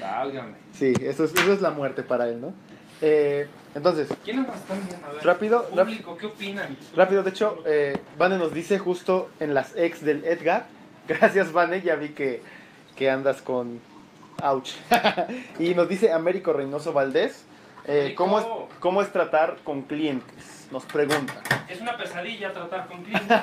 [0.02, 0.56] Válgame.
[0.74, 2.54] sí, eso es, eso es la muerte para él, ¿no?
[3.02, 5.08] Eh, entonces, ¿Quiénes nos están viendo?
[5.08, 5.26] A ver.
[5.26, 6.78] Rápido, Público, ¿qué opinan?
[6.96, 10.66] rápido, de hecho, eh, Vane nos dice justo en las ex del Edgar.
[11.08, 12.42] Gracias, Vane, ya vi que,
[12.96, 13.82] que andas con...
[14.42, 14.72] Ouch.
[15.60, 17.46] y nos dice Américo Reynoso Valdés.
[17.86, 18.14] eh.
[18.16, 18.46] ¿cómo, es,
[18.80, 20.68] ¿Cómo es tratar con clientes?
[20.72, 21.34] Nos pregunta.
[21.70, 23.38] Es una pesadilla tratar con clientes.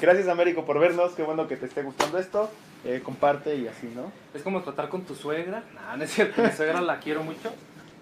[0.00, 1.12] Gracias, Américo, por vernos.
[1.12, 2.50] Qué bueno que te esté gustando esto.
[2.84, 4.10] Eh, comparte y así, ¿no?
[4.32, 5.62] es como tratar con tu suegra.
[5.74, 7.52] No, no es cierto, mi suegra la quiero mucho.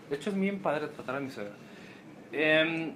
[0.09, 1.55] De hecho, es bien padre tratar a mi suegra.
[2.33, 2.93] Em,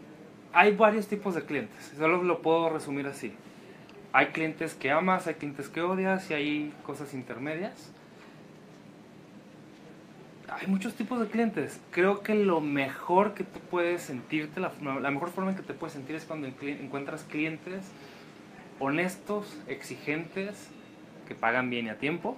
[0.53, 3.33] hay varios tipos de clientes, solo lo puedo resumir así.
[4.12, 7.92] Hay clientes que amas, hay clientes que odias y hay cosas intermedias.
[10.48, 11.81] Hay muchos tipos de clientes.
[11.90, 14.70] Creo que lo mejor que tú puedes sentirte, la,
[15.01, 17.90] la mejor forma en que te puedes sentir es cuando encuentras clientes
[18.83, 20.68] honestos, exigentes,
[21.29, 22.37] que pagan bien y a tiempo.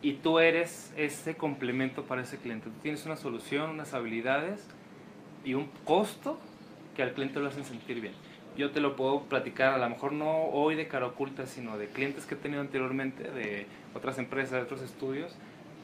[0.00, 2.70] Y tú eres ese complemento para ese cliente.
[2.70, 4.64] Tú tienes una solución, unas habilidades
[5.44, 6.38] y un costo
[6.96, 8.14] que al cliente lo hacen sentir bien.
[8.56, 11.86] Yo te lo puedo platicar, a lo mejor no hoy de cara oculta, sino de
[11.86, 15.36] clientes que he tenido anteriormente, de otras empresas, de otros estudios.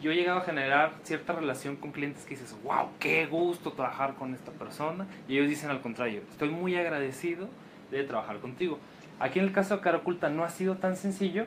[0.03, 4.15] Yo he llegado a generar cierta relación con clientes que dices, wow, qué gusto trabajar
[4.15, 5.07] con esta persona.
[5.29, 7.49] Y ellos dicen al contrario, estoy muy agradecido
[7.91, 8.79] de trabajar contigo.
[9.21, 11.47] Aquí en el caso de cara oculta no ha sido tan sencillo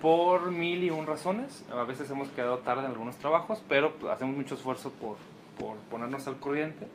[0.00, 1.64] por mil y un razones.
[1.72, 5.16] A veces hemos quedado tarde en algunos trabajos, pero hacemos mucho esfuerzo por,
[5.58, 6.86] por ponernos al corriente.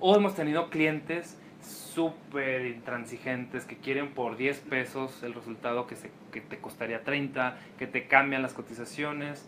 [0.00, 6.10] O hemos tenido clientes súper intransigentes que quieren por 10 pesos el resultado que, se,
[6.32, 9.46] que te costaría 30, que te cambian las cotizaciones.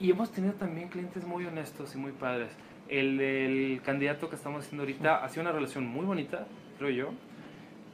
[0.00, 2.50] Y hemos tenido también clientes muy honestos y muy padres.
[2.88, 6.46] El del candidato que estamos haciendo ahorita ha sido una relación muy bonita,
[6.78, 7.10] creo yo.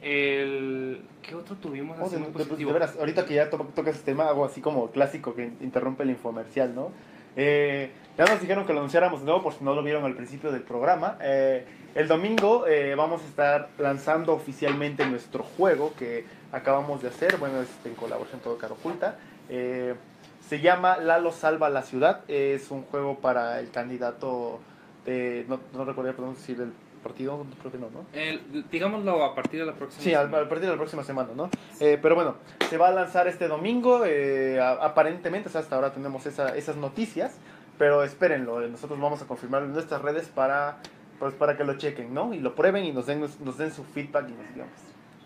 [0.05, 2.71] El, ¿Qué otro tuvimos Oh, así de, muy de positivo?
[2.71, 6.11] veras, ahorita que ya to- tocas este tema, hago así como clásico que interrumpe el
[6.11, 6.91] infomercial, ¿no?
[7.35, 10.13] Eh, ya nos dijeron que lo anunciáramos de nuevo, por si no lo vieron al
[10.15, 11.17] principio del programa.
[11.21, 11.65] Eh,
[11.95, 17.59] el domingo eh, vamos a estar lanzando oficialmente nuestro juego que acabamos de hacer, bueno,
[17.61, 19.17] es en colaboración todo Caro Oculta.
[19.47, 24.59] Se llama Lalo Salva la Ciudad, es un juego para el candidato
[25.03, 26.71] de, no, no recuerdo perdón, si del
[27.09, 28.05] partido, creo que no, ¿no?
[28.13, 30.27] El- digámoslo a partir de la próxima Sí, semana.
[30.39, 31.49] a partir de la próxima semana, ¿no?
[31.79, 32.35] Eh, pero bueno,
[32.67, 36.77] se va a lanzar este domingo, eh, aparentemente, o sea, hasta ahora tenemos esa- esas
[36.77, 37.37] noticias,
[37.77, 40.79] pero espérenlo, eh, nosotros vamos a confirmarlo en nuestras redes para,
[41.19, 42.33] pues, para que lo chequen, ¿no?
[42.33, 44.81] Y lo prueben y nos den, nos den su feedback y nos digan, pues,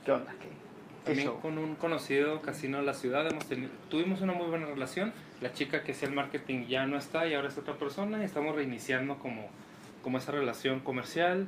[0.06, 0.32] ¿qué onda?
[0.38, 0.50] ¿Qué,
[1.06, 5.13] También con un conocido casino de la ciudad hemos tenido, tuvimos una muy buena relación.
[5.42, 8.26] La chica que hacía el marketing ya no está y ahora es otra persona y
[8.26, 9.48] estamos reiniciando como,
[10.04, 11.48] como esa relación comercial.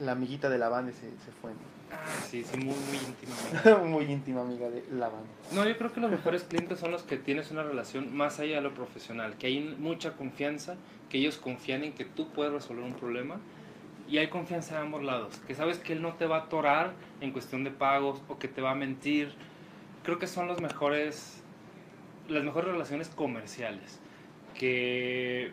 [0.00, 1.76] La amiguita de la banda se, se fue, ¿no?
[1.92, 3.84] Ah, sí, sí, muy, muy íntima amiga.
[3.84, 5.28] muy íntima amiga de la banda.
[5.52, 8.56] No, yo creo que los mejores clientes son los que tienes una relación más allá
[8.56, 10.76] de lo profesional, que hay mucha confianza,
[11.08, 13.38] que ellos confían en que tú puedes resolver un problema
[14.08, 16.92] y hay confianza de ambos lados, que sabes que él no te va a atorar
[17.20, 19.32] en cuestión de pagos o que te va a mentir.
[20.02, 21.42] Creo que son los mejores,
[22.28, 24.00] las mejores relaciones comerciales,
[24.54, 25.50] que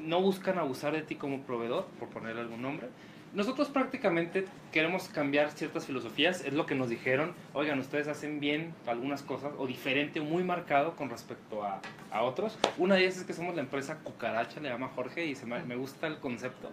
[0.00, 2.88] no buscan abusar de ti como proveedor, por poner algún nombre.
[3.34, 8.74] Nosotros prácticamente queremos cambiar ciertas filosofías, es lo que nos dijeron, oigan, ustedes hacen bien
[8.86, 12.58] algunas cosas o diferente o muy marcado con respecto a, a otros.
[12.76, 15.62] Una de ellas es que somos la empresa Cucaracha, le llama Jorge, y se me,
[15.62, 16.70] me gusta el concepto.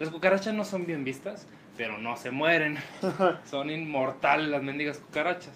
[0.00, 1.46] Las cucarachas no son bien vistas,
[1.76, 2.78] pero no se mueren.
[3.44, 5.52] Son inmortales las mendigas cucarachas.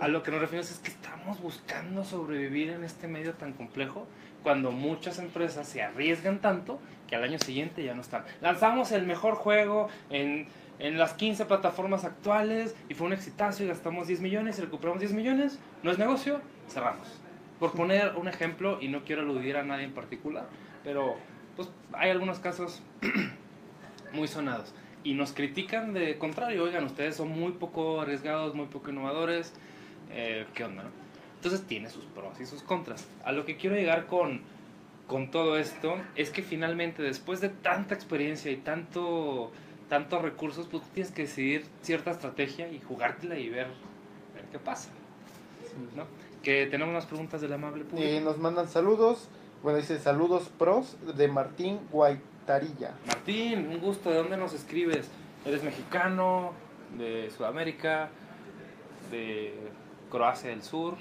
[0.00, 4.06] A lo que nos referimos es que estamos buscando sobrevivir en este medio tan complejo
[4.42, 8.24] cuando muchas empresas se arriesgan tanto que al año siguiente ya no están.
[8.40, 10.46] Lanzamos el mejor juego en,
[10.78, 15.00] en las 15 plataformas actuales y fue un exitazo y gastamos 10 millones y recuperamos
[15.00, 15.58] 10 millones.
[15.82, 17.06] No es negocio, cerramos.
[17.58, 20.46] Por poner un ejemplo, y no quiero aludir a nadie en particular,
[20.84, 21.16] pero
[21.56, 22.82] pues hay algunos casos
[24.12, 24.74] muy sonados.
[25.04, 29.54] Y nos critican de contrario, oigan, ustedes son muy poco arriesgados, muy poco innovadores,
[30.10, 30.82] eh, ¿qué onda?
[30.82, 30.90] No?
[31.36, 33.08] Entonces tiene sus pros y sus contras.
[33.24, 34.40] A lo que quiero llegar con,
[35.06, 39.52] con todo esto es que finalmente después de tanta experiencia y tanto
[39.88, 43.68] tantos recursos, pues tienes que decidir cierta estrategia y jugártela y ver,
[44.34, 44.90] ver qué pasa.
[45.94, 46.06] ¿no?
[46.42, 48.08] Que tenemos unas preguntas del amable público.
[48.08, 49.28] Eh, nos mandan saludos.
[49.62, 52.94] Bueno, dice saludos pros de Martín Guaitarilla.
[53.06, 54.10] Martín, un gusto.
[54.10, 55.08] ¿De dónde nos escribes?
[55.44, 56.52] ¿Eres mexicano?
[56.96, 58.10] ¿De Sudamérica?
[59.10, 59.54] ¿De
[60.10, 60.96] Croacia del Sur?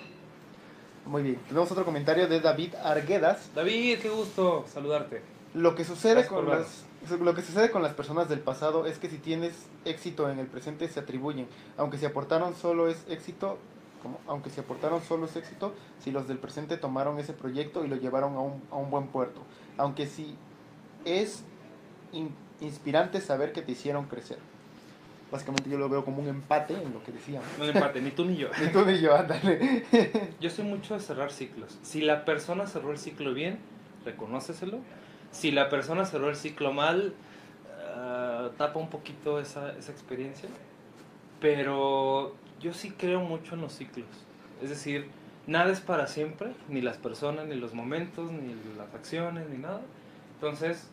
[1.06, 1.36] Muy bien.
[1.48, 3.50] Tenemos otro comentario de David Arguedas.
[3.54, 5.22] David, qué gusto saludarte.
[5.54, 6.86] Lo que sucede Gracias con las
[7.22, 10.48] lo que sucede con las personas del pasado es que si tienes éxito en el
[10.48, 13.60] presente se atribuyen, aunque si aportaron solo es éxito,
[14.02, 17.88] como, aunque si aportaron solo es éxito, si los del presente tomaron ese proyecto y
[17.88, 19.42] lo llevaron a un, a un buen puerto,
[19.78, 20.36] aunque si
[21.06, 21.44] es
[22.12, 24.40] in- inspirante saber que te hicieron crecer.
[25.36, 27.46] Básicamente yo lo veo como un empate en lo que decíamos.
[27.60, 28.48] No empate, ni tú ni yo.
[28.62, 29.84] Ni tú ni yo, ándale.
[30.40, 31.78] Yo soy mucho de cerrar ciclos.
[31.84, 33.60] Si la persona cerró el ciclo bien,
[34.06, 34.80] reconóceselo.
[35.32, 37.14] Si la persona cerró el ciclo mal,
[37.98, 40.48] ah, tapa un poquito esa, esa experiencia.
[41.42, 44.08] Pero yo sí creo mucho en los ciclos.
[44.64, 45.10] Es decir,
[45.48, 49.82] nada es para siempre, ni las personas, ni los momentos, ni las acciones, ni nada.
[50.36, 50.90] Entonces,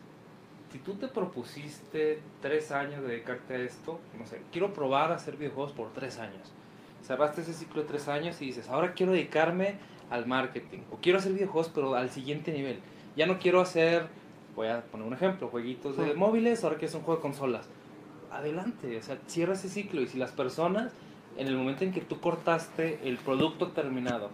[0.72, 5.16] si tú te propusiste tres años de dedicarte a esto, no sé, quiero probar a
[5.16, 6.50] hacer videojuegos por tres años.
[7.06, 9.74] Cerraste ese ciclo de tres años y dices, ahora quiero dedicarme
[10.08, 10.78] al marketing.
[10.90, 12.78] O quiero hacer videojuegos, pero al siguiente nivel.
[13.16, 14.06] Ya no quiero hacer,
[14.56, 17.68] voy a poner un ejemplo, jueguitos de móviles, ahora quiero hacer un juego de consolas.
[18.30, 20.00] Adelante, o sea, cierra ese ciclo.
[20.00, 20.92] Y si las personas,
[21.36, 24.30] en el momento en que tú cortaste el producto terminado,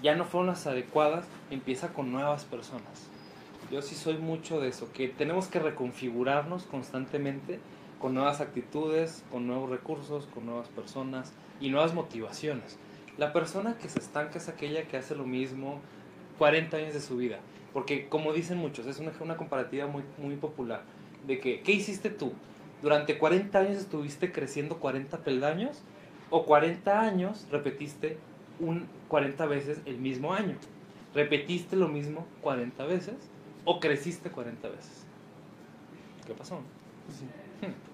[0.00, 3.11] ya no fueron las adecuadas, empieza con nuevas personas.
[3.72, 7.58] Yo sí soy mucho de eso, que tenemos que reconfigurarnos constantemente
[7.98, 12.76] con nuevas actitudes, con nuevos recursos, con nuevas personas y nuevas motivaciones.
[13.16, 15.80] La persona que se estanca es aquella que hace lo mismo
[16.36, 17.38] 40 años de su vida.
[17.72, 20.82] Porque como dicen muchos, es una, una comparativa muy, muy popular,
[21.26, 22.34] de que, ¿qué hiciste tú?
[22.82, 25.80] ¿Durante 40 años estuviste creciendo 40 peldaños?
[26.28, 28.18] ¿O 40 años repetiste
[28.60, 30.56] un 40 veces el mismo año?
[31.14, 33.31] ¿Repetiste lo mismo 40 veces?
[33.64, 35.04] ¿O creciste 40 veces?
[36.26, 36.60] ¿Qué pasó?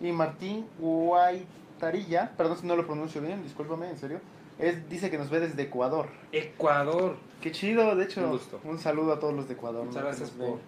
[0.01, 4.21] Y Martín Guaitarilla, perdón si no lo pronuncio bien, discúlpame, en serio,
[4.59, 6.09] es, dice que nos ve desde Ecuador.
[6.33, 7.17] Ecuador.
[7.41, 8.61] Qué chido, de hecho, Un gusto.
[8.65, 9.85] un saludo a todos los de Ecuador.
[9.85, 10.09] Muchas ¿no?
[10.09, 10.59] gracias por,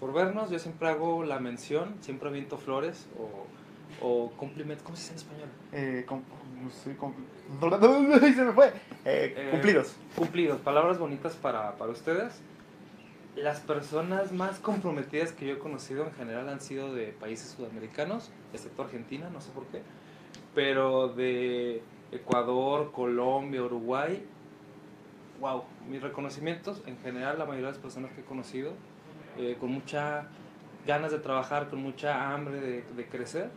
[0.00, 0.50] por vernos.
[0.50, 4.82] Yo siempre hago la mención, siempre aviento flores o, o compliment.
[4.82, 5.48] ¿Cómo se dice en español?
[5.72, 6.22] Eh, com-
[6.62, 7.14] no sé, com-
[8.22, 8.68] ¡Ay, se me fue!
[9.04, 9.94] Eh, Eh, cumplidos.
[10.16, 12.40] Cumplidos, palabras bonitas para, para ustedes.
[13.42, 18.30] Las personas más comprometidas que yo he conocido en general han sido de países sudamericanos,
[18.52, 19.82] excepto Argentina, no sé por qué,
[20.56, 24.24] pero de Ecuador, Colombia, Uruguay.
[25.40, 28.72] Wow, mis reconocimientos, en general la mayoría de las personas que he conocido,
[29.36, 30.26] eh, con mucha
[30.84, 33.50] ganas de trabajar, con mucha hambre de, de crecer.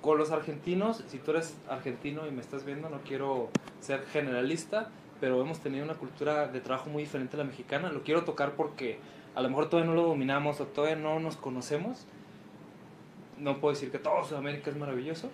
[0.00, 3.50] Con los argentinos, si tú eres argentino y me estás viendo, no quiero
[3.80, 4.88] ser generalista,
[5.24, 7.90] pero hemos tenido una cultura de trabajo muy diferente a la mexicana.
[7.90, 8.98] Lo quiero tocar porque
[9.34, 12.04] a lo mejor todavía no lo dominamos o todavía no nos conocemos.
[13.38, 15.30] No puedo decir que todo Sudamérica es maravilloso,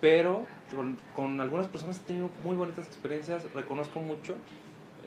[0.00, 3.52] pero con, con algunas personas he tenido muy bonitas experiencias.
[3.52, 4.36] Reconozco mucho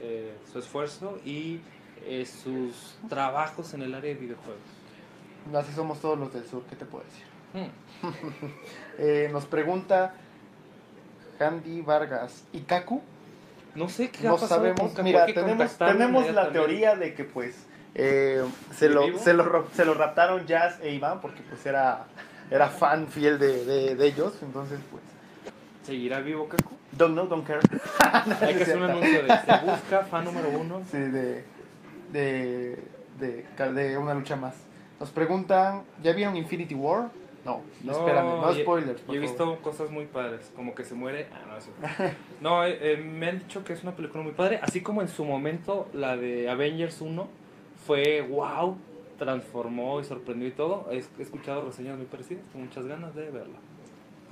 [0.02, 1.62] eh, su esfuerzo y
[2.06, 4.60] eh, sus trabajos en el área de videojuegos.
[5.54, 7.24] Así somos todos los del sur, ¿qué te puedo decir?
[7.54, 8.50] Hmm.
[9.00, 10.14] Eh, nos pregunta
[11.40, 13.02] Handy Vargas y Kaku.
[13.76, 14.91] No sé qué No sabemos.
[14.93, 17.55] con Mira, tenemos, tenemos la teoría de que pues
[17.93, 18.43] eh,
[18.76, 22.05] se, ¿De lo, se, lo, se lo raptaron Jazz e Iván porque pues era,
[22.49, 24.34] era fan fiel de, de, de ellos.
[24.41, 25.03] Entonces pues,
[25.86, 26.76] ¿Seguirá vivo Kaku?
[26.97, 27.59] don't know, don't care.
[28.45, 30.82] Hay que hacer un anuncio de se busca fan número uno.
[30.89, 31.43] Sí, de,
[32.11, 32.80] de,
[33.19, 34.55] de, de una lucha más.
[34.99, 37.09] Nos preguntan, ¿ya vieron Infinity War?
[37.46, 39.02] No, no, espérame, no spoilers.
[39.06, 39.22] Yo he favor.
[39.22, 41.28] visto cosas muy padres, como que se muere.
[41.32, 41.70] Ah, no, eso.
[42.41, 45.08] No, eh, eh, me han dicho que es una película muy padre, así como en
[45.08, 47.28] su momento la de Avengers 1
[47.86, 48.76] fue wow,
[49.20, 50.88] transformó y sorprendió y todo.
[50.91, 53.58] He, he escuchado reseñas muy parecidas, con muchas ganas de verla.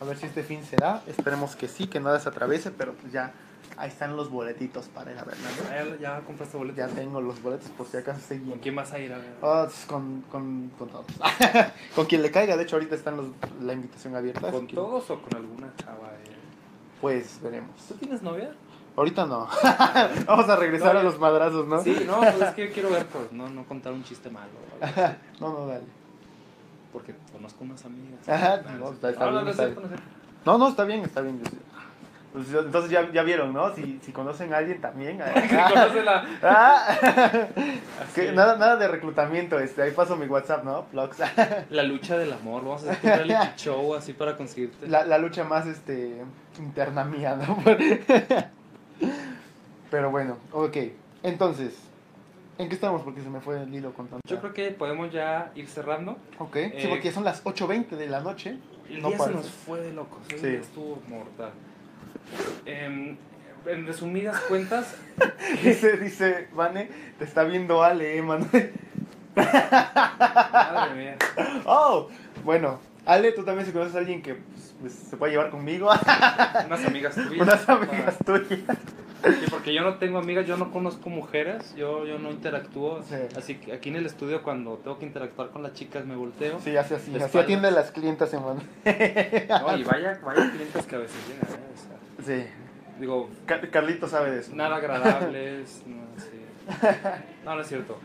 [0.01, 1.03] A ver si este fin será.
[1.07, 3.31] Esperemos que sí, que nada se atraviese, pero pues ya
[3.77, 5.49] ahí están los boletitos para ir a verla.
[5.49, 5.69] ¿no?
[5.69, 6.77] Ah, ¿Ya, ya compraste boletos?
[6.77, 8.51] Ya tengo los boletos por si acaso seguimos.
[8.53, 9.33] ¿Con quién vas a ir a ver?
[9.39, 11.05] Pues, con, con, con todos.
[11.95, 13.27] con quien le caiga, de hecho ahorita están los,
[13.61, 14.51] la invitación abierta.
[14.51, 16.09] ¿Con que, todos o con alguna chava?
[16.25, 16.35] eh?
[17.01, 17.75] Pues veremos.
[17.87, 18.53] ¿Tú tienes novia?
[18.95, 19.47] Ahorita no.
[20.27, 21.81] Vamos a regresar No, a los madrazos, ¿no?
[21.81, 24.51] Sí, no, pues es que yo quiero ver, pues no, no contar un chiste malo.
[25.39, 25.83] no, no, dale.
[26.93, 28.29] Porque conozco unas amigas.
[28.29, 29.81] Ajá, Ah, no, está- está No, bien, está cierto,
[30.45, 30.57] no.
[30.59, 31.41] No, está bien, está bien.
[31.43, 31.49] yo.
[32.33, 33.73] Pues, entonces ya, ya vieron, ¿no?
[33.75, 35.19] Si, si conocen a alguien también.
[35.19, 36.97] La- Ah,
[38.15, 40.85] que nada, nada de reclutamiento, este, ahí paso mi WhatsApp, ¿no?
[40.85, 41.17] Plugs.
[41.69, 44.87] La lucha del amor, vamos a hacer un reality show así para conseguirte.
[44.87, 46.23] La, la lucha más este
[46.59, 47.57] interna mía, ¿no?
[49.91, 50.77] Pero bueno, ok.
[51.21, 51.75] Entonces,
[52.57, 53.03] ¿en qué estamos?
[53.03, 54.27] Porque se me fue el hilo con tanta...
[54.27, 56.17] Yo creo que podemos ya ir cerrando.
[56.39, 58.57] Ok, sí, Eh, porque ya son las 8.20 de la noche.
[58.89, 60.47] El No día se nos fue de locos, el Sí.
[60.47, 61.51] día estuvo mortal.
[62.65, 63.17] Em,
[63.65, 64.95] en resumidas cuentas,
[65.63, 68.73] Dice, dice, Vane, te está viendo Ale, eh, Manuel.
[69.35, 71.15] madre mía,
[71.65, 72.07] Oh,
[72.43, 75.89] bueno, Ale, tú también si conoces a alguien que pues, pues, se puede llevar conmigo,
[76.65, 77.41] unas amigas tuyas.
[77.41, 78.77] unas amigas tuyas.
[79.23, 83.01] Sí, porque yo no tengo amigas, yo no conozco mujeres, yo, yo no interactúo.
[83.03, 83.15] Sí.
[83.37, 86.59] Así que aquí en el estudio, cuando tengo que interactuar con las chicas, me volteo.
[86.59, 88.59] Sí, así, así, así atiende a las clientas, hermano.
[88.83, 91.63] No, y vaya, vaya clientes que a veces llegan, ¿eh?
[91.73, 92.45] O sea, Sí,
[92.99, 94.55] digo, Car- Carlito sabe de eso.
[94.55, 96.87] nada agradables, no, sí.
[97.45, 97.97] no, no es cierto.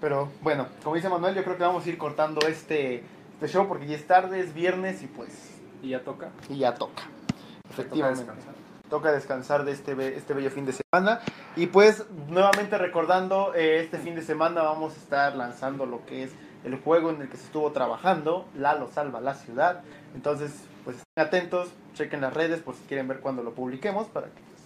[0.00, 3.02] Pero bueno, como dice Manuel, yo creo que vamos a ir cortando este,
[3.34, 5.52] este show porque ya es tarde, es viernes y pues,
[5.82, 6.30] Y ya toca.
[6.48, 7.02] y ya toca.
[7.02, 8.20] Toca Efectivamente.
[8.24, 8.54] descansar.
[8.90, 11.20] toca descansar de este, be- este bello fin de semana.
[11.56, 16.24] Y pues, nuevamente recordando, eh, este fin de semana vamos a estar lanzando lo que
[16.24, 16.32] es
[16.64, 19.82] el juego en el que se estuvo trabajando, Lalo Salva la Ciudad.
[20.14, 20.52] Entonces,
[20.86, 24.40] pues estén atentos, chequen las redes por si quieren ver cuando lo publiquemos para que
[24.40, 24.62] pues,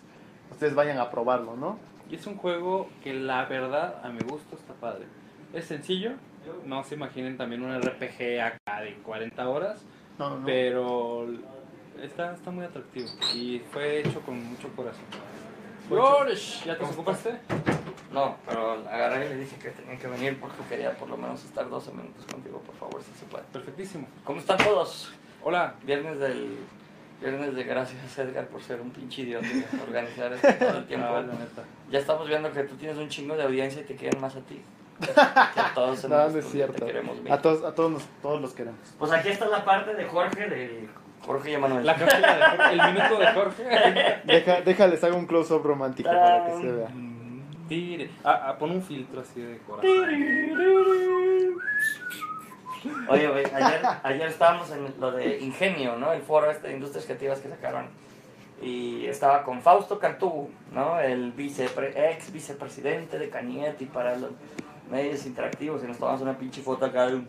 [0.53, 1.79] ustedes vayan a probarlo, ¿no?
[2.11, 5.07] Y es un juego que la verdad, a mi gusto, está padre.
[5.55, 6.13] Es sencillo,
[6.67, 9.83] no se imaginen también un RPG acá de 40 horas,
[10.19, 10.45] No, no, no.
[10.47, 11.27] pero
[12.03, 15.05] está, está muy atractivo y fue hecho con mucho corazón.
[15.89, 17.31] George, ¿ya te ocupaste?
[18.13, 21.43] No, pero agarré y le dije que tenía que venir porque quería por lo menos
[21.45, 23.45] estar 12 minutos contigo, por favor, si se puede.
[23.53, 24.07] Perfectísimo.
[24.25, 25.11] ¿Cómo están todos?
[25.43, 25.75] Hola.
[25.85, 26.57] Viernes del...
[27.21, 31.07] Viernes de gracias Edgar por ser un pinche idiota y organizar esto todo el tiempo.
[31.11, 31.63] Ah, la neta.
[31.91, 34.41] Ya estamos viendo que tú tienes un chingo de audiencia y te quieren más a
[34.41, 34.63] ti.
[35.01, 36.85] Que a todos en No, el no es estudio cierto.
[36.87, 37.35] Te queremos bien.
[37.35, 38.79] A todos, a todos, nos- todos los queremos.
[38.99, 40.89] Pues aquí está la parte de Jorge, de
[41.25, 41.85] Jorge y Emanuel.
[41.87, 44.19] La cápsula de Jorge, el minuto de Jorge.
[44.25, 46.89] Deja, déjales, hago un close-up romántico para que se vea.
[47.69, 48.11] Tire.
[48.25, 49.91] Ah, ah, pon un filtro así de corazón.
[53.09, 56.13] Oye, güey, ayer, ayer estábamos en lo de Ingenio, ¿no?
[56.13, 57.87] El foro este de industrias creativas que sacaron.
[58.63, 61.01] Y estaba con Fausto Cantú, ¿no?
[61.01, 64.31] El vicepre- ex vicepresidente de Canietti para los
[64.91, 65.83] medios interactivos.
[65.83, 67.23] Y nos tomamos una pinche foto acá de,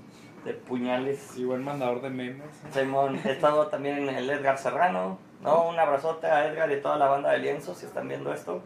[0.46, 1.38] de puñales.
[1.38, 2.44] Y buen mandador de memes.
[2.74, 5.70] Simón, he estado también el Edgar Serrano, ¿no?
[5.70, 8.62] Un abrazote a Edgar y toda la banda de lienzos si están viendo esto.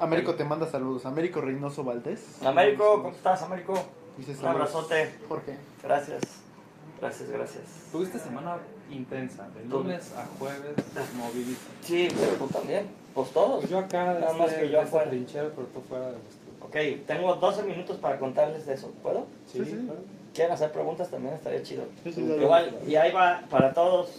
[0.00, 1.04] Américo te manda saludos.
[1.04, 2.40] Américo Reynoso Valdés.
[2.42, 3.74] Américo, ¿cómo estás, Américo?
[4.16, 5.14] Dice Un abrazote.
[5.28, 5.56] Jorge.
[5.82, 6.22] Gracias.
[7.00, 7.62] Gracias, gracias.
[7.92, 8.56] Tuviste semana
[8.90, 10.74] intensa, de lunes a jueves,
[11.16, 11.56] movilísimo.
[11.84, 12.88] Sí, pero tú también.
[13.14, 13.58] Pues todos.
[13.60, 15.10] Pues yo acá, Nada más desde- que yo afuera.
[15.10, 16.16] pero tú fuera de.
[16.60, 18.90] Ok, tengo 12 minutos para contarles de eso.
[19.02, 19.26] ¿Puedo?
[19.46, 19.80] Sí, sí.
[19.84, 20.00] claro.
[20.34, 21.08] ¿Quieren hacer preguntas?
[21.08, 21.84] También estaría chido.
[22.04, 22.42] Sí, sí, dale.
[22.42, 24.10] Igual, y ahí va para todos.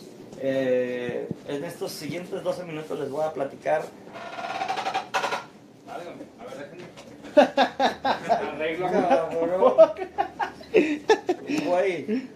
[0.41, 3.84] Eh, en estos siguientes 12 minutos les voy a platicar.
[5.86, 6.86] Válgame, a ver, déjenme.
[8.53, 9.78] Arreglo.
[10.74, 12.28] Güey,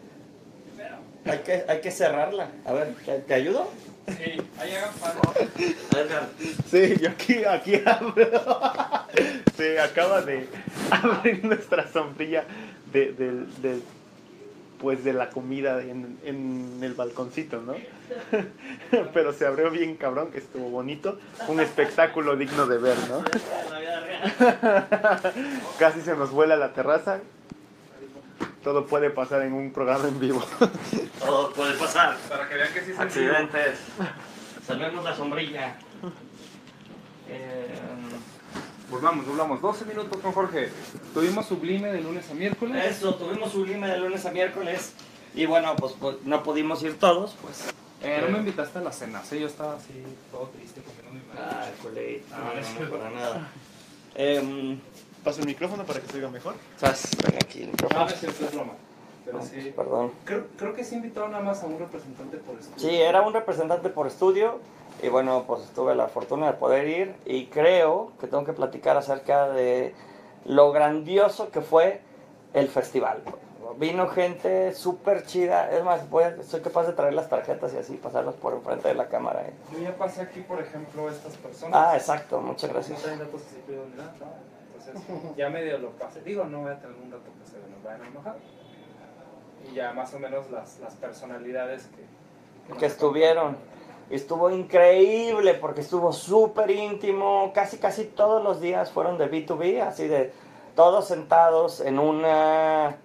[1.26, 2.50] hay que, hay que cerrarla.
[2.66, 3.70] A ver, ¿te, te ayudo?
[4.08, 4.92] Sí, ahí hagan.
[5.92, 6.30] Edgar.
[6.70, 8.28] Sí, yo aquí, aquí abro.
[9.58, 10.48] Se acaba de
[10.92, 12.44] abrir nuestra sombrilla
[12.92, 13.82] de, del, del
[14.84, 17.74] después de la comida en, en el balconcito, ¿no?
[19.14, 21.18] Pero se abrió bien cabrón, que estuvo bonito.
[21.48, 23.24] Un espectáculo digno de ver, ¿no?
[25.80, 27.22] Casi se nos vuela la terraza.
[28.64, 30.44] Todo puede pasar en un programa en vivo.
[31.20, 32.18] Todo puede pasar.
[32.30, 33.02] Para que vean que sí vivo.
[33.02, 33.80] Accidentes.
[34.66, 35.76] Salvemos la sombrilla.
[37.28, 37.68] Eh,
[38.90, 39.62] Volvamos, volvamos.
[39.62, 40.70] 12 minutos con Jorge.
[41.14, 42.86] Tuvimos sublime de lunes a miércoles.
[42.86, 44.94] eso, tuvimos sublime de lunes a miércoles.
[45.34, 47.74] Y bueno, pues, pues, no pudimos ir todos, pues.
[48.04, 49.40] Eh, no me invitaste a la cena, ¿sí?
[49.40, 51.72] Yo estaba así, todo triste, mi Ah, madre.
[51.82, 52.24] culé.
[52.32, 53.48] Ah, No, no, no, no, para nada.
[54.16, 54.80] Em,
[55.24, 56.56] Paso el micrófono para que se oiga mejor.
[56.78, 58.00] Sas, ven aquí el No, micrófono.
[58.06, 58.74] no es cierto, es broma.
[59.26, 59.74] Pero sí.
[59.76, 60.12] Perdón.
[60.26, 62.90] Creo, creo que sí invitaron nada más a un representante por estudio.
[62.90, 64.60] Sí, era un representante por estudio
[65.02, 68.98] y bueno, pues tuve la fortuna de poder ir y creo que tengo que platicar
[68.98, 69.96] acerca de
[70.46, 72.02] lo grandioso que fue
[72.54, 73.22] el festival.
[73.78, 77.78] Vino gente súper chida, es más, voy a- soy capaz de traer las tarjetas y
[77.78, 79.48] así pasarlas por enfrente de la cámara.
[79.48, 79.54] ¿eh?
[79.72, 81.74] Yo ya pasé aquí, por ejemplo, estas personas.
[81.74, 83.02] Ah, exacto, muchas No gracias.
[83.08, 84.53] no.
[84.88, 86.22] Entonces, ya medio lo pasé.
[86.22, 88.36] Digo, no voy a tener un dato que se nos vayan a enojar.
[89.70, 93.58] Y ya más o menos las, las personalidades que, nos que estuvieron.
[94.10, 97.52] Estuvo increíble porque estuvo súper íntimo.
[97.54, 100.32] Casi, casi todos los días fueron de B2B, así de
[100.76, 102.98] todos sentados en una.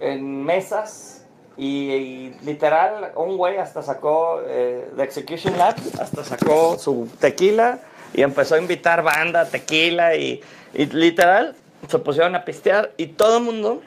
[0.00, 1.26] en mesas.
[1.56, 7.78] Y, y literal, un güey hasta sacó eh, de Execution Lab, hasta sacó su tequila
[8.14, 10.42] y empezó a invitar banda, tequila y,
[10.72, 11.54] literal
[11.88, 13.82] se pusieron a pistear y todo el mundo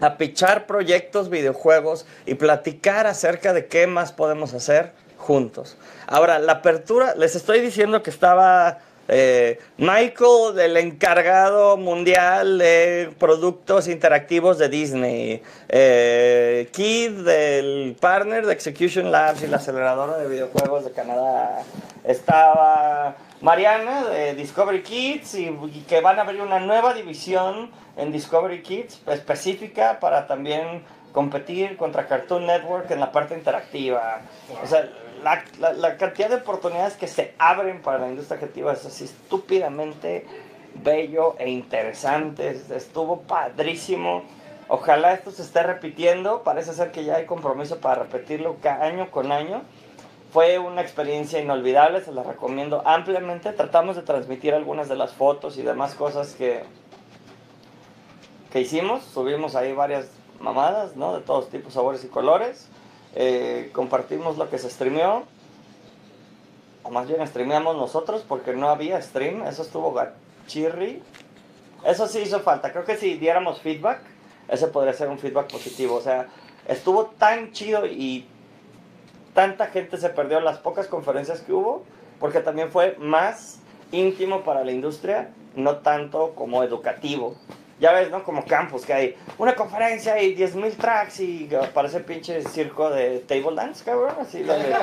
[0.00, 5.78] a pichar proyectos, videojuegos y platicar acerca de qué más podemos hacer juntos.
[6.06, 13.88] Ahora, la apertura, les estoy diciendo que estaba eh, Michael, el encargado mundial de productos
[13.88, 20.84] interactivos de Disney, eh, Kid, del partner de Execution Labs y la aceleradora de videojuegos
[20.84, 21.62] de Canadá,
[22.04, 28.12] estaba Mariana de Discovery Kids y, y que van a abrir una nueva división en
[28.12, 30.82] Discovery Kids específica para también
[31.12, 34.20] competir contra Cartoon Network en la parte interactiva.
[34.62, 34.86] O sea,
[35.58, 40.26] la, la- cantidad de oportunidades que se abren para la industria creativa es así estúpidamente
[40.74, 42.50] bello e interesante.
[42.74, 44.22] Estuvo padrísimo.
[44.68, 46.42] Ojalá esto se esté repitiendo.
[46.42, 49.62] Parece ser que ya hay compromiso para repetirlo año con año.
[50.32, 53.52] Fue una experiencia inolvidable, se la recomiendo ampliamente.
[53.52, 56.62] Tratamos de transmitir algunas de las fotos y demás cosas que,
[58.52, 59.04] que hicimos.
[59.04, 60.08] Subimos ahí varias
[60.40, 61.16] mamadas, ¿no?
[61.16, 62.68] De todos tipos, sabores y colores.
[63.18, 65.24] Eh, compartimos lo que se streameó.
[66.82, 69.42] O más bien streameamos nosotros porque no había stream.
[69.46, 71.02] Eso estuvo gachirri.
[71.84, 72.70] Eso sí hizo falta.
[72.72, 74.00] Creo que si diéramos feedback,
[74.48, 75.96] ese podría ser un feedback positivo.
[75.96, 76.28] O sea,
[76.68, 78.26] estuvo tan chido y
[79.34, 81.84] tanta gente se perdió las pocas conferencias que hubo,
[82.20, 83.60] porque también fue más
[83.92, 87.36] íntimo para la industria, no tanto como educativo.
[87.78, 88.24] Ya ves, ¿no?
[88.24, 93.54] Como campus, que hay una conferencia y 10.000 tracks y parece pinche circo de table
[93.54, 94.14] dance, cabrón.
[94.20, 94.74] Así, donde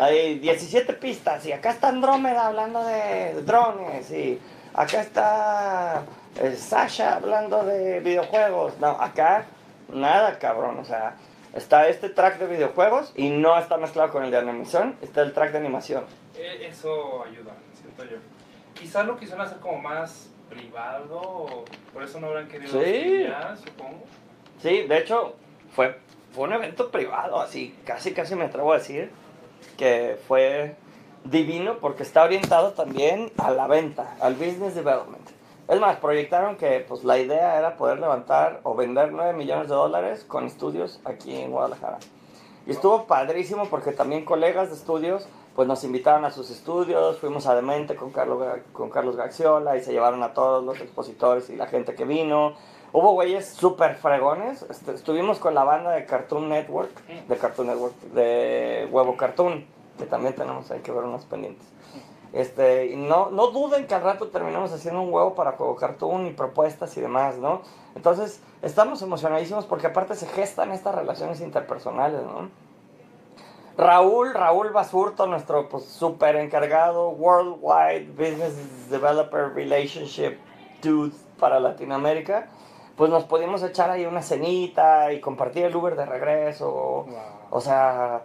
[0.00, 4.38] hay 17 pistas y acá está Andrómeda hablando de drones y
[4.72, 6.02] acá está
[6.40, 8.78] eh, Sasha hablando de videojuegos.
[8.80, 9.44] No, acá
[9.92, 10.78] nada, cabrón.
[10.78, 11.16] O sea,
[11.52, 15.34] está este track de videojuegos y no está mezclado con el de animación, está el
[15.34, 16.04] track de animación.
[16.34, 18.16] Eh, Eso ayuda, siento yo.
[18.74, 22.78] Quizás lo quisieron hacer como más privado, por eso no habrán querido Sí.
[22.78, 24.04] streamear, supongo.
[24.60, 25.34] Sí, de hecho,
[25.74, 25.96] fue,
[26.32, 29.10] fue un evento privado, así, casi, casi me atrevo a decir
[29.76, 30.76] que fue
[31.24, 35.28] divino porque está orientado también a la venta, al business development.
[35.68, 39.74] Es más, proyectaron que pues, la idea era poder levantar o vender 9 millones de
[39.74, 41.98] dólares con estudios aquí en Guadalajara.
[42.66, 45.28] Y estuvo padrísimo porque también colegas de estudios
[45.58, 48.40] pues nos invitaron a sus estudios, fuimos a Demente con Carlos,
[48.72, 52.52] con Carlos Gaxiola y se llevaron a todos los expositores y la gente que vino.
[52.92, 57.96] Hubo güeyes súper fregones, este, estuvimos con la banda de Cartoon Network, de Cartoon Network,
[58.14, 59.66] de Huevo Cartoon,
[59.98, 61.66] que también tenemos ahí que ver unos pendientes.
[62.32, 66.30] Este, no, no duden que al rato terminamos haciendo un huevo para Juego Cartoon y
[66.30, 67.62] propuestas y demás, ¿no?
[67.96, 72.48] Entonces, estamos emocionadísimos porque aparte se gestan estas relaciones interpersonales, ¿no?
[73.78, 80.36] Raúl, Raúl Basurto, nuestro pues, super encargado Worldwide Business Developer Relationship
[80.82, 82.48] Dude para Latinoamérica,
[82.96, 87.06] pues nos pudimos echar ahí una cenita y compartir el Uber de regreso.
[87.50, 88.24] O sea,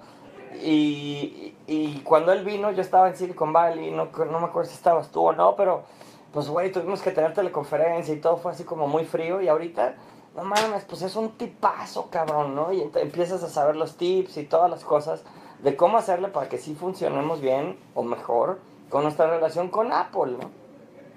[0.60, 4.76] y, y cuando él vino, yo estaba en Silicon Valley, no, no me acuerdo si
[4.76, 5.84] estabas tú o no, pero
[6.32, 9.98] pues güey, tuvimos que tener teleconferencia y todo fue así como muy frío y ahorita,
[10.36, 12.74] no mames, pues es un tipazo, cabrón, ¿no?
[12.74, 15.24] Y empiezas a saber los tips y todas las cosas
[15.64, 18.60] de cómo hacerle para que sí funcionemos bien o mejor
[18.90, 20.52] con nuestra relación con Apple, ¿no?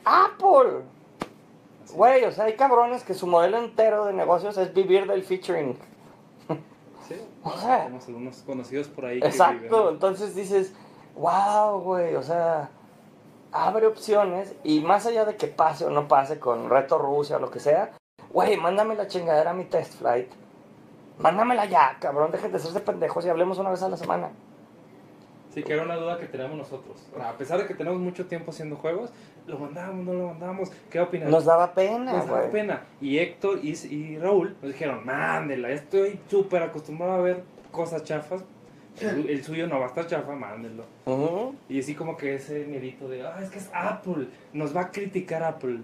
[0.04, 0.82] Apple.
[1.94, 5.76] Güey, o sea, hay cabrones que su modelo entero de negocios es vivir del featuring.
[7.08, 7.14] Sí.
[7.44, 9.20] O sea, Tenemos algunos conocidos por ahí.
[9.20, 10.72] que Exacto, viven- entonces dices,
[11.14, 12.70] wow, güey, o sea,
[13.52, 17.40] abre opciones y más allá de que pase o no pase con Reto Rusia o
[17.40, 17.92] lo que sea,
[18.32, 20.28] güey, mándame la chingadera a mi test flight.
[21.18, 24.30] Mándamela ya, cabrón, dejen de hacerse pendejos y hablemos una vez a la semana.
[25.54, 27.08] Sí, que era una duda que teníamos nosotros.
[27.18, 29.10] A pesar de que tenemos mucho tiempo haciendo juegos,
[29.46, 30.70] lo mandamos, no lo mandamos.
[30.90, 31.30] ¿Qué opinas?
[31.30, 32.52] Nos daba pena, Nos daba güey.
[32.52, 32.82] pena.
[33.00, 37.42] Y Héctor y, y Raúl nos dijeron, mándela, estoy súper acostumbrado a ver
[37.72, 38.42] cosas chafas.
[39.00, 40.84] El, el suyo no va a estar chafa, mándenlo.
[41.06, 41.54] Ujú.
[41.70, 44.90] Y así como que ese miedito de, ah, es que es Apple, nos va a
[44.90, 45.80] criticar Apple.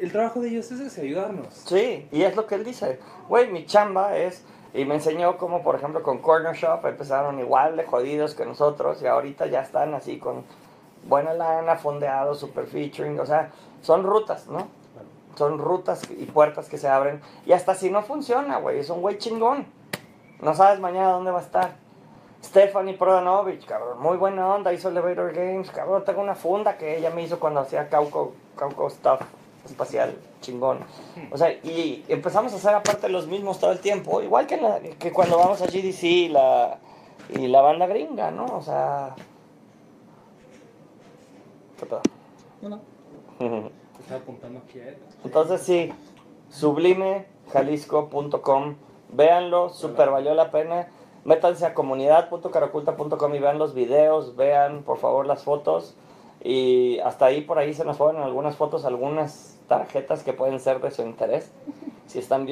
[0.00, 1.54] El trabajo de ellos es ese, ayudarnos.
[1.54, 2.98] Sí, y es lo que él dice.
[3.28, 4.44] Güey, mi chamba es,
[4.74, 9.00] y me enseñó como por ejemplo con Corner Shop empezaron igual de jodidos que nosotros
[9.00, 10.44] y ahorita ya están así con
[11.04, 13.50] buena lana, fondeados, super featuring, o sea,
[13.82, 14.68] son rutas, ¿no?
[15.36, 17.20] Son rutas y puertas que se abren.
[17.44, 19.66] Y hasta si no funciona, güey, es un güey chingón.
[20.40, 21.76] No sabes mañana dónde va a estar.
[22.42, 27.08] Stephanie Prodanovich, cabrón, muy buena onda, hizo Elevator Games, cabrón, tengo una funda que ella
[27.08, 29.20] me hizo cuando hacía Cauco, Cauco Stuff
[29.64, 30.14] espacial,
[30.44, 30.78] chingón.
[31.32, 34.80] O sea, y empezamos a hacer aparte los mismos todo el tiempo, igual que, la-
[34.80, 36.78] que cuando vamos a GDC y la,
[37.30, 38.44] y la banda gringa, ¿no?
[38.46, 39.14] O sea...
[41.78, 42.02] ¿Qué pedo?
[44.00, 44.98] Estaba apuntando aquí a él.
[45.24, 45.90] Entonces sí,
[46.50, 48.74] sublimejalisco.com,
[49.12, 50.88] véanlo, super valió la pena.
[51.24, 55.94] Métanse a comunidad.caraculta.com y vean los videos, vean por favor las fotos.
[56.44, 60.80] Y hasta ahí por ahí se nos fueron algunas fotos, algunas tarjetas que pueden ser
[60.80, 61.50] de su interés.
[62.06, 62.46] Si están,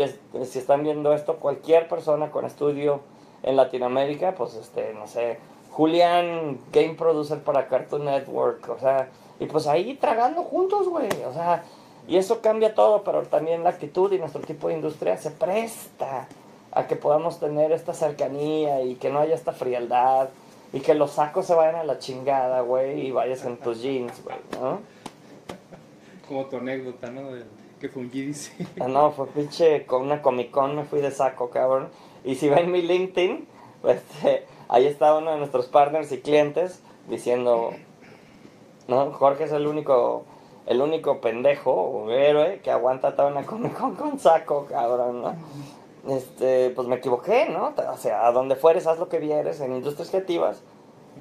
[0.45, 3.01] si están viendo esto, cualquier persona con estudio
[3.43, 5.39] en Latinoamérica, pues este, no sé,
[5.71, 11.33] Julián, game producer para Cartoon Network, o sea, y pues ahí tragando juntos, güey, o
[11.33, 11.65] sea,
[12.09, 16.29] y eso cambia todo, pero también la actitud y nuestro tipo de industria se presta
[16.73, 20.29] a que podamos tener esta cercanía y que no haya esta frialdad
[20.73, 24.23] y que los sacos se vayan a la chingada, güey, y vayas en tus jeans,
[24.25, 24.81] güey, ¿no?
[26.27, 27.29] Como tu anécdota, ¿no?
[27.79, 28.81] Que fue un GDC.
[28.81, 31.89] Ah, No, fue pinche con una Comic Con, me fui de saco, cabrón.
[32.25, 33.47] Y si ven mi LinkedIn,
[33.85, 37.75] este, ahí está uno de nuestros partners y clientes diciendo,
[38.89, 40.25] no, Jorge es el único,
[40.67, 45.35] el único pendejo o héroe que aguanta toda una Comic Con con saco, cabrón, ¿no?
[46.09, 47.75] Este, pues me equivoqué, ¿no?
[47.93, 50.63] O sea, a donde fueres, haz lo que vieres, en industrias creativas,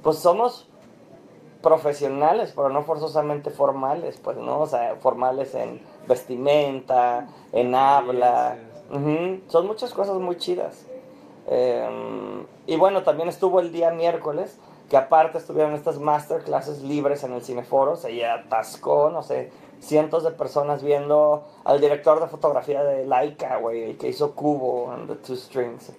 [0.02, 0.68] pues somos
[1.62, 4.60] profesionales, pero no forzosamente formales, pues, ¿no?
[4.60, 8.56] O sea, formales en vestimenta, en habla.
[9.46, 10.86] Son muchas cosas muy chidas.
[11.46, 14.58] Eh, y bueno, también estuvo el día miércoles,
[14.90, 19.50] que aparte estuvieron estas masterclasses libres en el Cineforo, se atascó, no sé,
[19.82, 24.90] cientos de personas viendo al director de fotografía de Laika, güey, el que hizo Cubo
[24.92, 25.92] and the Two Strings.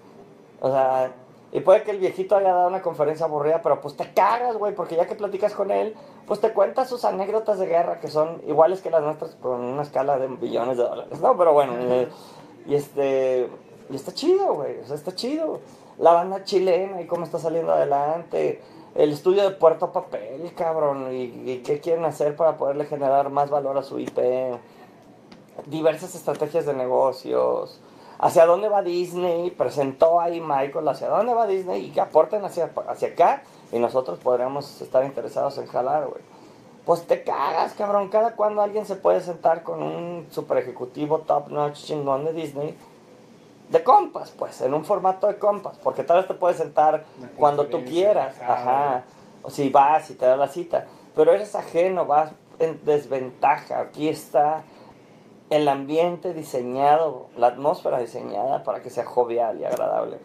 [0.61, 1.11] O sea,
[1.51, 4.73] y puede que el viejito haya dado una conferencia aburrida, pero pues te cagas, güey,
[4.73, 8.41] porque ya que platicas con él, pues te cuenta sus anécdotas de guerra, que son
[8.47, 11.38] iguales que las nuestras, pero en una escala de billones de dólares, ¿no?
[11.38, 12.07] Pero bueno, eh,
[12.65, 13.49] y este,
[13.89, 15.59] y está chido, güey, o sea, está chido.
[15.99, 18.61] La banda chilena y cómo está saliendo adelante.
[18.95, 23.49] El estudio de Puerto Papel, cabrón, y, y qué quieren hacer para poderle generar más
[23.49, 24.19] valor a su IP.
[25.65, 27.79] Diversas estrategias de negocios.
[28.19, 29.51] ¿Hacia dónde va Disney?
[29.51, 31.85] Presentó ahí Michael, ¿hacia dónde va Disney?
[31.85, 36.21] Y que aporten hacia, hacia acá y nosotros podríamos estar interesados en jalar, güey.
[36.85, 38.09] Pues te cagas, cabrón.
[38.09, 42.77] Cada cuando alguien se puede sentar con un super ejecutivo top notch chingón de Disney,
[43.74, 47.05] de compas, pues, en un formato de compas, porque tal vez te puedes sentar
[47.36, 49.03] cuando tú quieras, ajá.
[49.41, 53.80] o si vas y te da la cita, pero eres ajeno, vas en desventaja.
[53.80, 54.63] Aquí está
[55.49, 60.19] el ambiente diseñado, la atmósfera diseñada para que sea jovial y agradable.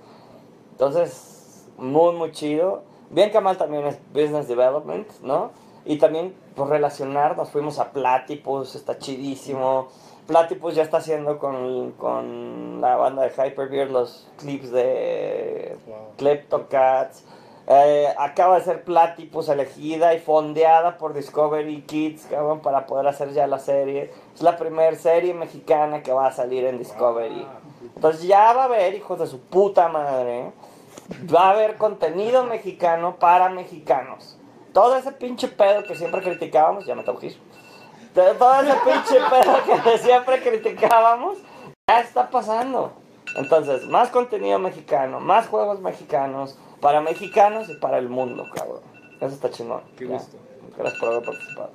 [0.72, 2.82] Entonces, muy, muy chido.
[3.08, 5.52] Bien que mal también es Business Development, ¿no?
[5.86, 7.48] Y también, pues, relacionarnos.
[7.48, 9.88] Fuimos a Platypus, está chidísimo.
[10.28, 15.96] Platypus ya está haciendo con, con la banda de Hyperbeard los clips de Wow.
[16.18, 17.24] Kleptocats.
[17.66, 23.32] Eh, acaba de ser Platypus elegida y fondeada por Discovery Kids, cabrón, para poder hacer
[23.32, 24.10] ya la serie.
[24.34, 27.46] Es la primera serie mexicana que va a salir en Discovery.
[27.94, 30.52] Entonces ya va a haber, hijos de su puta madre,
[31.34, 34.38] va a haber contenido mexicano para mexicanos.
[34.74, 37.47] Todo ese pinche pedo que siempre criticábamos, ya me tengo que ir, de
[38.38, 41.38] todo ese pinche pedo que siempre criticábamos,
[41.88, 42.92] ya está pasando.
[43.36, 48.80] Entonces, más contenido mexicano, más juegos mexicanos, para mexicanos y para el mundo, cabrón.
[49.20, 49.82] Eso está chingón.
[49.96, 50.12] Qué Ya.
[50.14, 50.36] gusto.
[50.76, 51.70] Gracias por haber participado.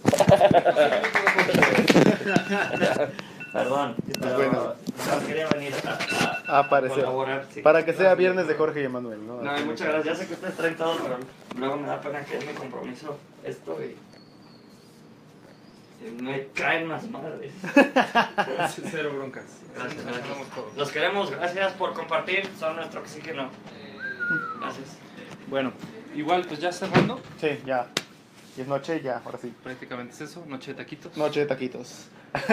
[3.52, 4.74] Perdón, pero Bueno.
[5.20, 7.04] no quería venir a, a- A aparecer.
[7.04, 7.44] colaborar.
[7.52, 7.62] sí.
[7.62, 9.42] Para que sea viernes de Jorge y Emanuel, ¿no?
[9.42, 10.06] No, y muchas gracias.
[10.06, 11.16] Ya sé que ustedes traen todo, pero
[11.58, 13.96] luego me da pena que es mi compromiso esto y.
[16.20, 17.52] me caen las madres.
[18.90, 19.44] Cero broncas.
[19.74, 20.76] Gracias, Nos gracias.
[20.76, 23.50] Los queremos, gracias por compartir, son nuestro oxígeno.
[24.60, 24.96] Gracias.
[25.48, 25.72] Bueno,
[26.14, 27.86] igual, pues ya cerrando, Sí, ya.
[28.56, 29.52] Y es noche, ya, ahora sí.
[29.62, 31.16] prácticamente es eso, noche de taquitos.
[31.16, 32.08] Noche de taquitos.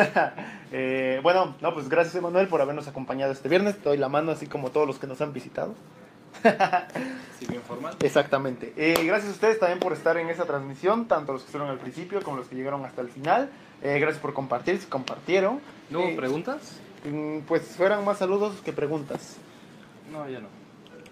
[0.72, 3.78] Eh, bueno, no, pues gracias Emanuel por habernos acompañado este viernes.
[3.78, 5.76] Te doy la mano, así como todos los que nos han visitado.
[7.40, 7.96] Sí, bien formal.
[8.02, 8.74] Exactamente.
[8.78, 11.80] Eh, gracias a ustedes también por estar en esa transmisión, tanto los que estuvieron al
[11.80, 13.50] principio como los que llegaron hasta el final.
[13.84, 15.60] Eh, gracias por compartir, si compartieron.
[15.90, 16.80] ¿No hubo Eh, preguntas?
[17.06, 19.38] mm, Pues fueran más saludos que preguntas.
[20.12, 20.48] No, ya no.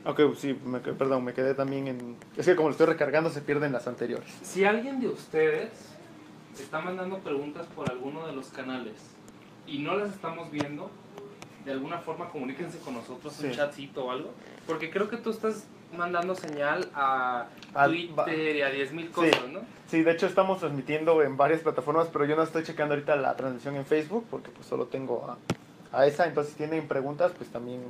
[0.09, 2.15] Ok, sí, me, perdón, me quedé también en...
[2.37, 4.31] Es que como lo estoy recargando se pierden las anteriores.
[4.43, 5.69] Si alguien de ustedes
[6.59, 8.93] está mandando preguntas por alguno de los canales
[9.67, 10.91] y no las estamos viendo,
[11.65, 13.55] de alguna forma comuníquense con nosotros, un Sí.
[13.55, 14.31] chatcito o algo.
[14.67, 19.61] Porque creo que tú estás mandando señal a Al- Twitter y a 10.000 cosas, ¿no?
[19.87, 23.35] Sí, de hecho estamos transmitiendo en varias plataformas, pero yo no estoy checando ahorita la
[23.35, 25.37] transmisión en Facebook porque pues solo tengo
[25.91, 26.25] a, a esa.
[26.25, 27.83] Entonces si tienen preguntas, pues también...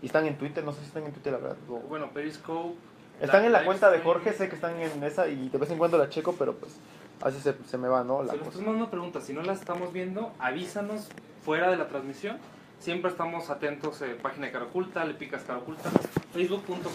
[0.00, 1.56] Y están en Twitter, no sé si están en Twitter, la verdad.
[1.68, 2.76] o- Bueno, Periscope.
[3.20, 3.98] Están en la cuenta de.
[3.98, 6.76] Jorge, sé que están en esa y de vez en cuando la checo, pero pues
[7.20, 8.22] así se, se me va, ¿no?
[8.22, 8.58] La Si cosa.
[8.58, 11.08] mandando preguntas, si no las estamos viendo, avísanos
[11.44, 12.38] fuera de la transmisión.
[12.80, 15.90] Siempre estamos atentos, eh, página de Cara Oculta, le picas Cara Oculta,
[16.32, 16.90] facebook.com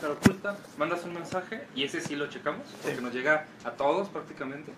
[0.00, 4.08] Cara Oculta, mandas un mensaje y ese sí lo checamos, porque nos llega a todos
[4.08, 4.72] prácticamente.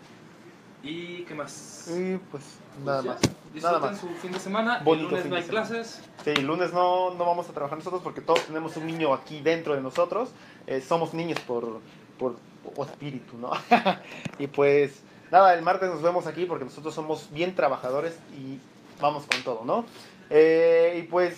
[0.82, 1.88] ¿Y qué más?
[1.88, 2.44] Y pues
[2.84, 3.20] nada Pues ya, más.
[3.52, 4.00] Disfruten Nada más.
[4.00, 4.80] su fin de semana.
[4.84, 6.02] Bonito el lunes no hay clases.
[6.24, 9.40] Sí, el lunes no, no vamos a trabajar nosotros porque todos tenemos un niño aquí
[9.40, 10.30] dentro de nosotros.
[10.66, 11.80] Eh, somos niños por,
[12.18, 12.36] por,
[12.74, 13.50] por espíritu, ¿no?
[14.38, 18.58] y pues nada, el martes nos vemos aquí porque nosotros somos bien trabajadores y
[19.02, 19.84] vamos con todo, ¿no?
[20.30, 21.34] Eh, y pues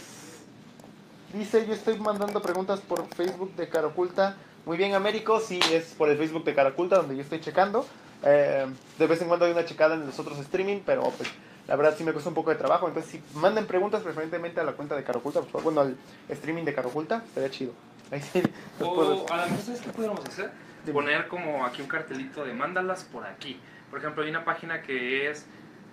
[1.33, 4.37] dice, yo estoy mandando preguntas por Facebook de Cara Oculta.
[4.67, 7.87] Muy bien, Américo, sí, es por el Facebook de Cara Oculta donde yo estoy checando.
[8.23, 8.67] Eh,
[8.99, 11.29] de vez en cuando hay una checada en los otros streaming, pero pues
[11.67, 12.87] la verdad sí me cuesta un poco de trabajo.
[12.87, 15.97] Entonces, si manden preguntas preferentemente a la cuenta de Cara Oculta, por favor, bueno, al
[16.29, 17.73] streaming de Cara Oculta, estaría chido.
[18.11, 18.43] Ahí sí,
[18.81, 20.51] O a lo mejor, ¿sabes qué pudiéramos hacer?
[20.93, 23.59] Poner como aquí un cartelito de mándalas por aquí.
[23.91, 25.47] Por ejemplo, hay una página que es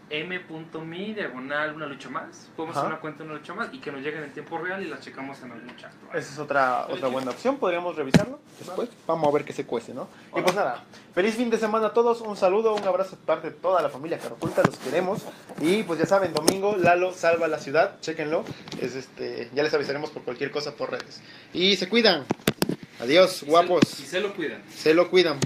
[0.10, 2.50] m.me diagonal una lucha más.
[2.56, 2.86] Podemos Ajá.
[2.86, 5.02] hacer una cuenta una lucha más y que nos lleguen en tiempo real y las
[5.02, 5.92] checamos en algún chat.
[6.14, 8.90] Esa es otra, otra buena opción, podríamos revisarlo después.
[9.08, 10.08] Vamos a ver qué se cuece, ¿no?
[10.36, 10.84] Y pues nada,
[11.14, 13.90] feliz fin de semana a todos, un saludo, un abrazo de parte de toda la
[13.90, 15.24] familia Caroculta, los queremos.
[15.62, 18.44] Y pues ya saben, domingo, Lalo salva la ciudad, chéquenlo.
[18.82, 21.22] Es este, ya les avisaremos por cualquier cosa por redes.
[21.54, 22.26] Y se cuidan.
[23.00, 24.00] Adiós, guapos.
[24.00, 24.62] Y se lo cuidan.
[24.76, 25.40] Se lo cuidan.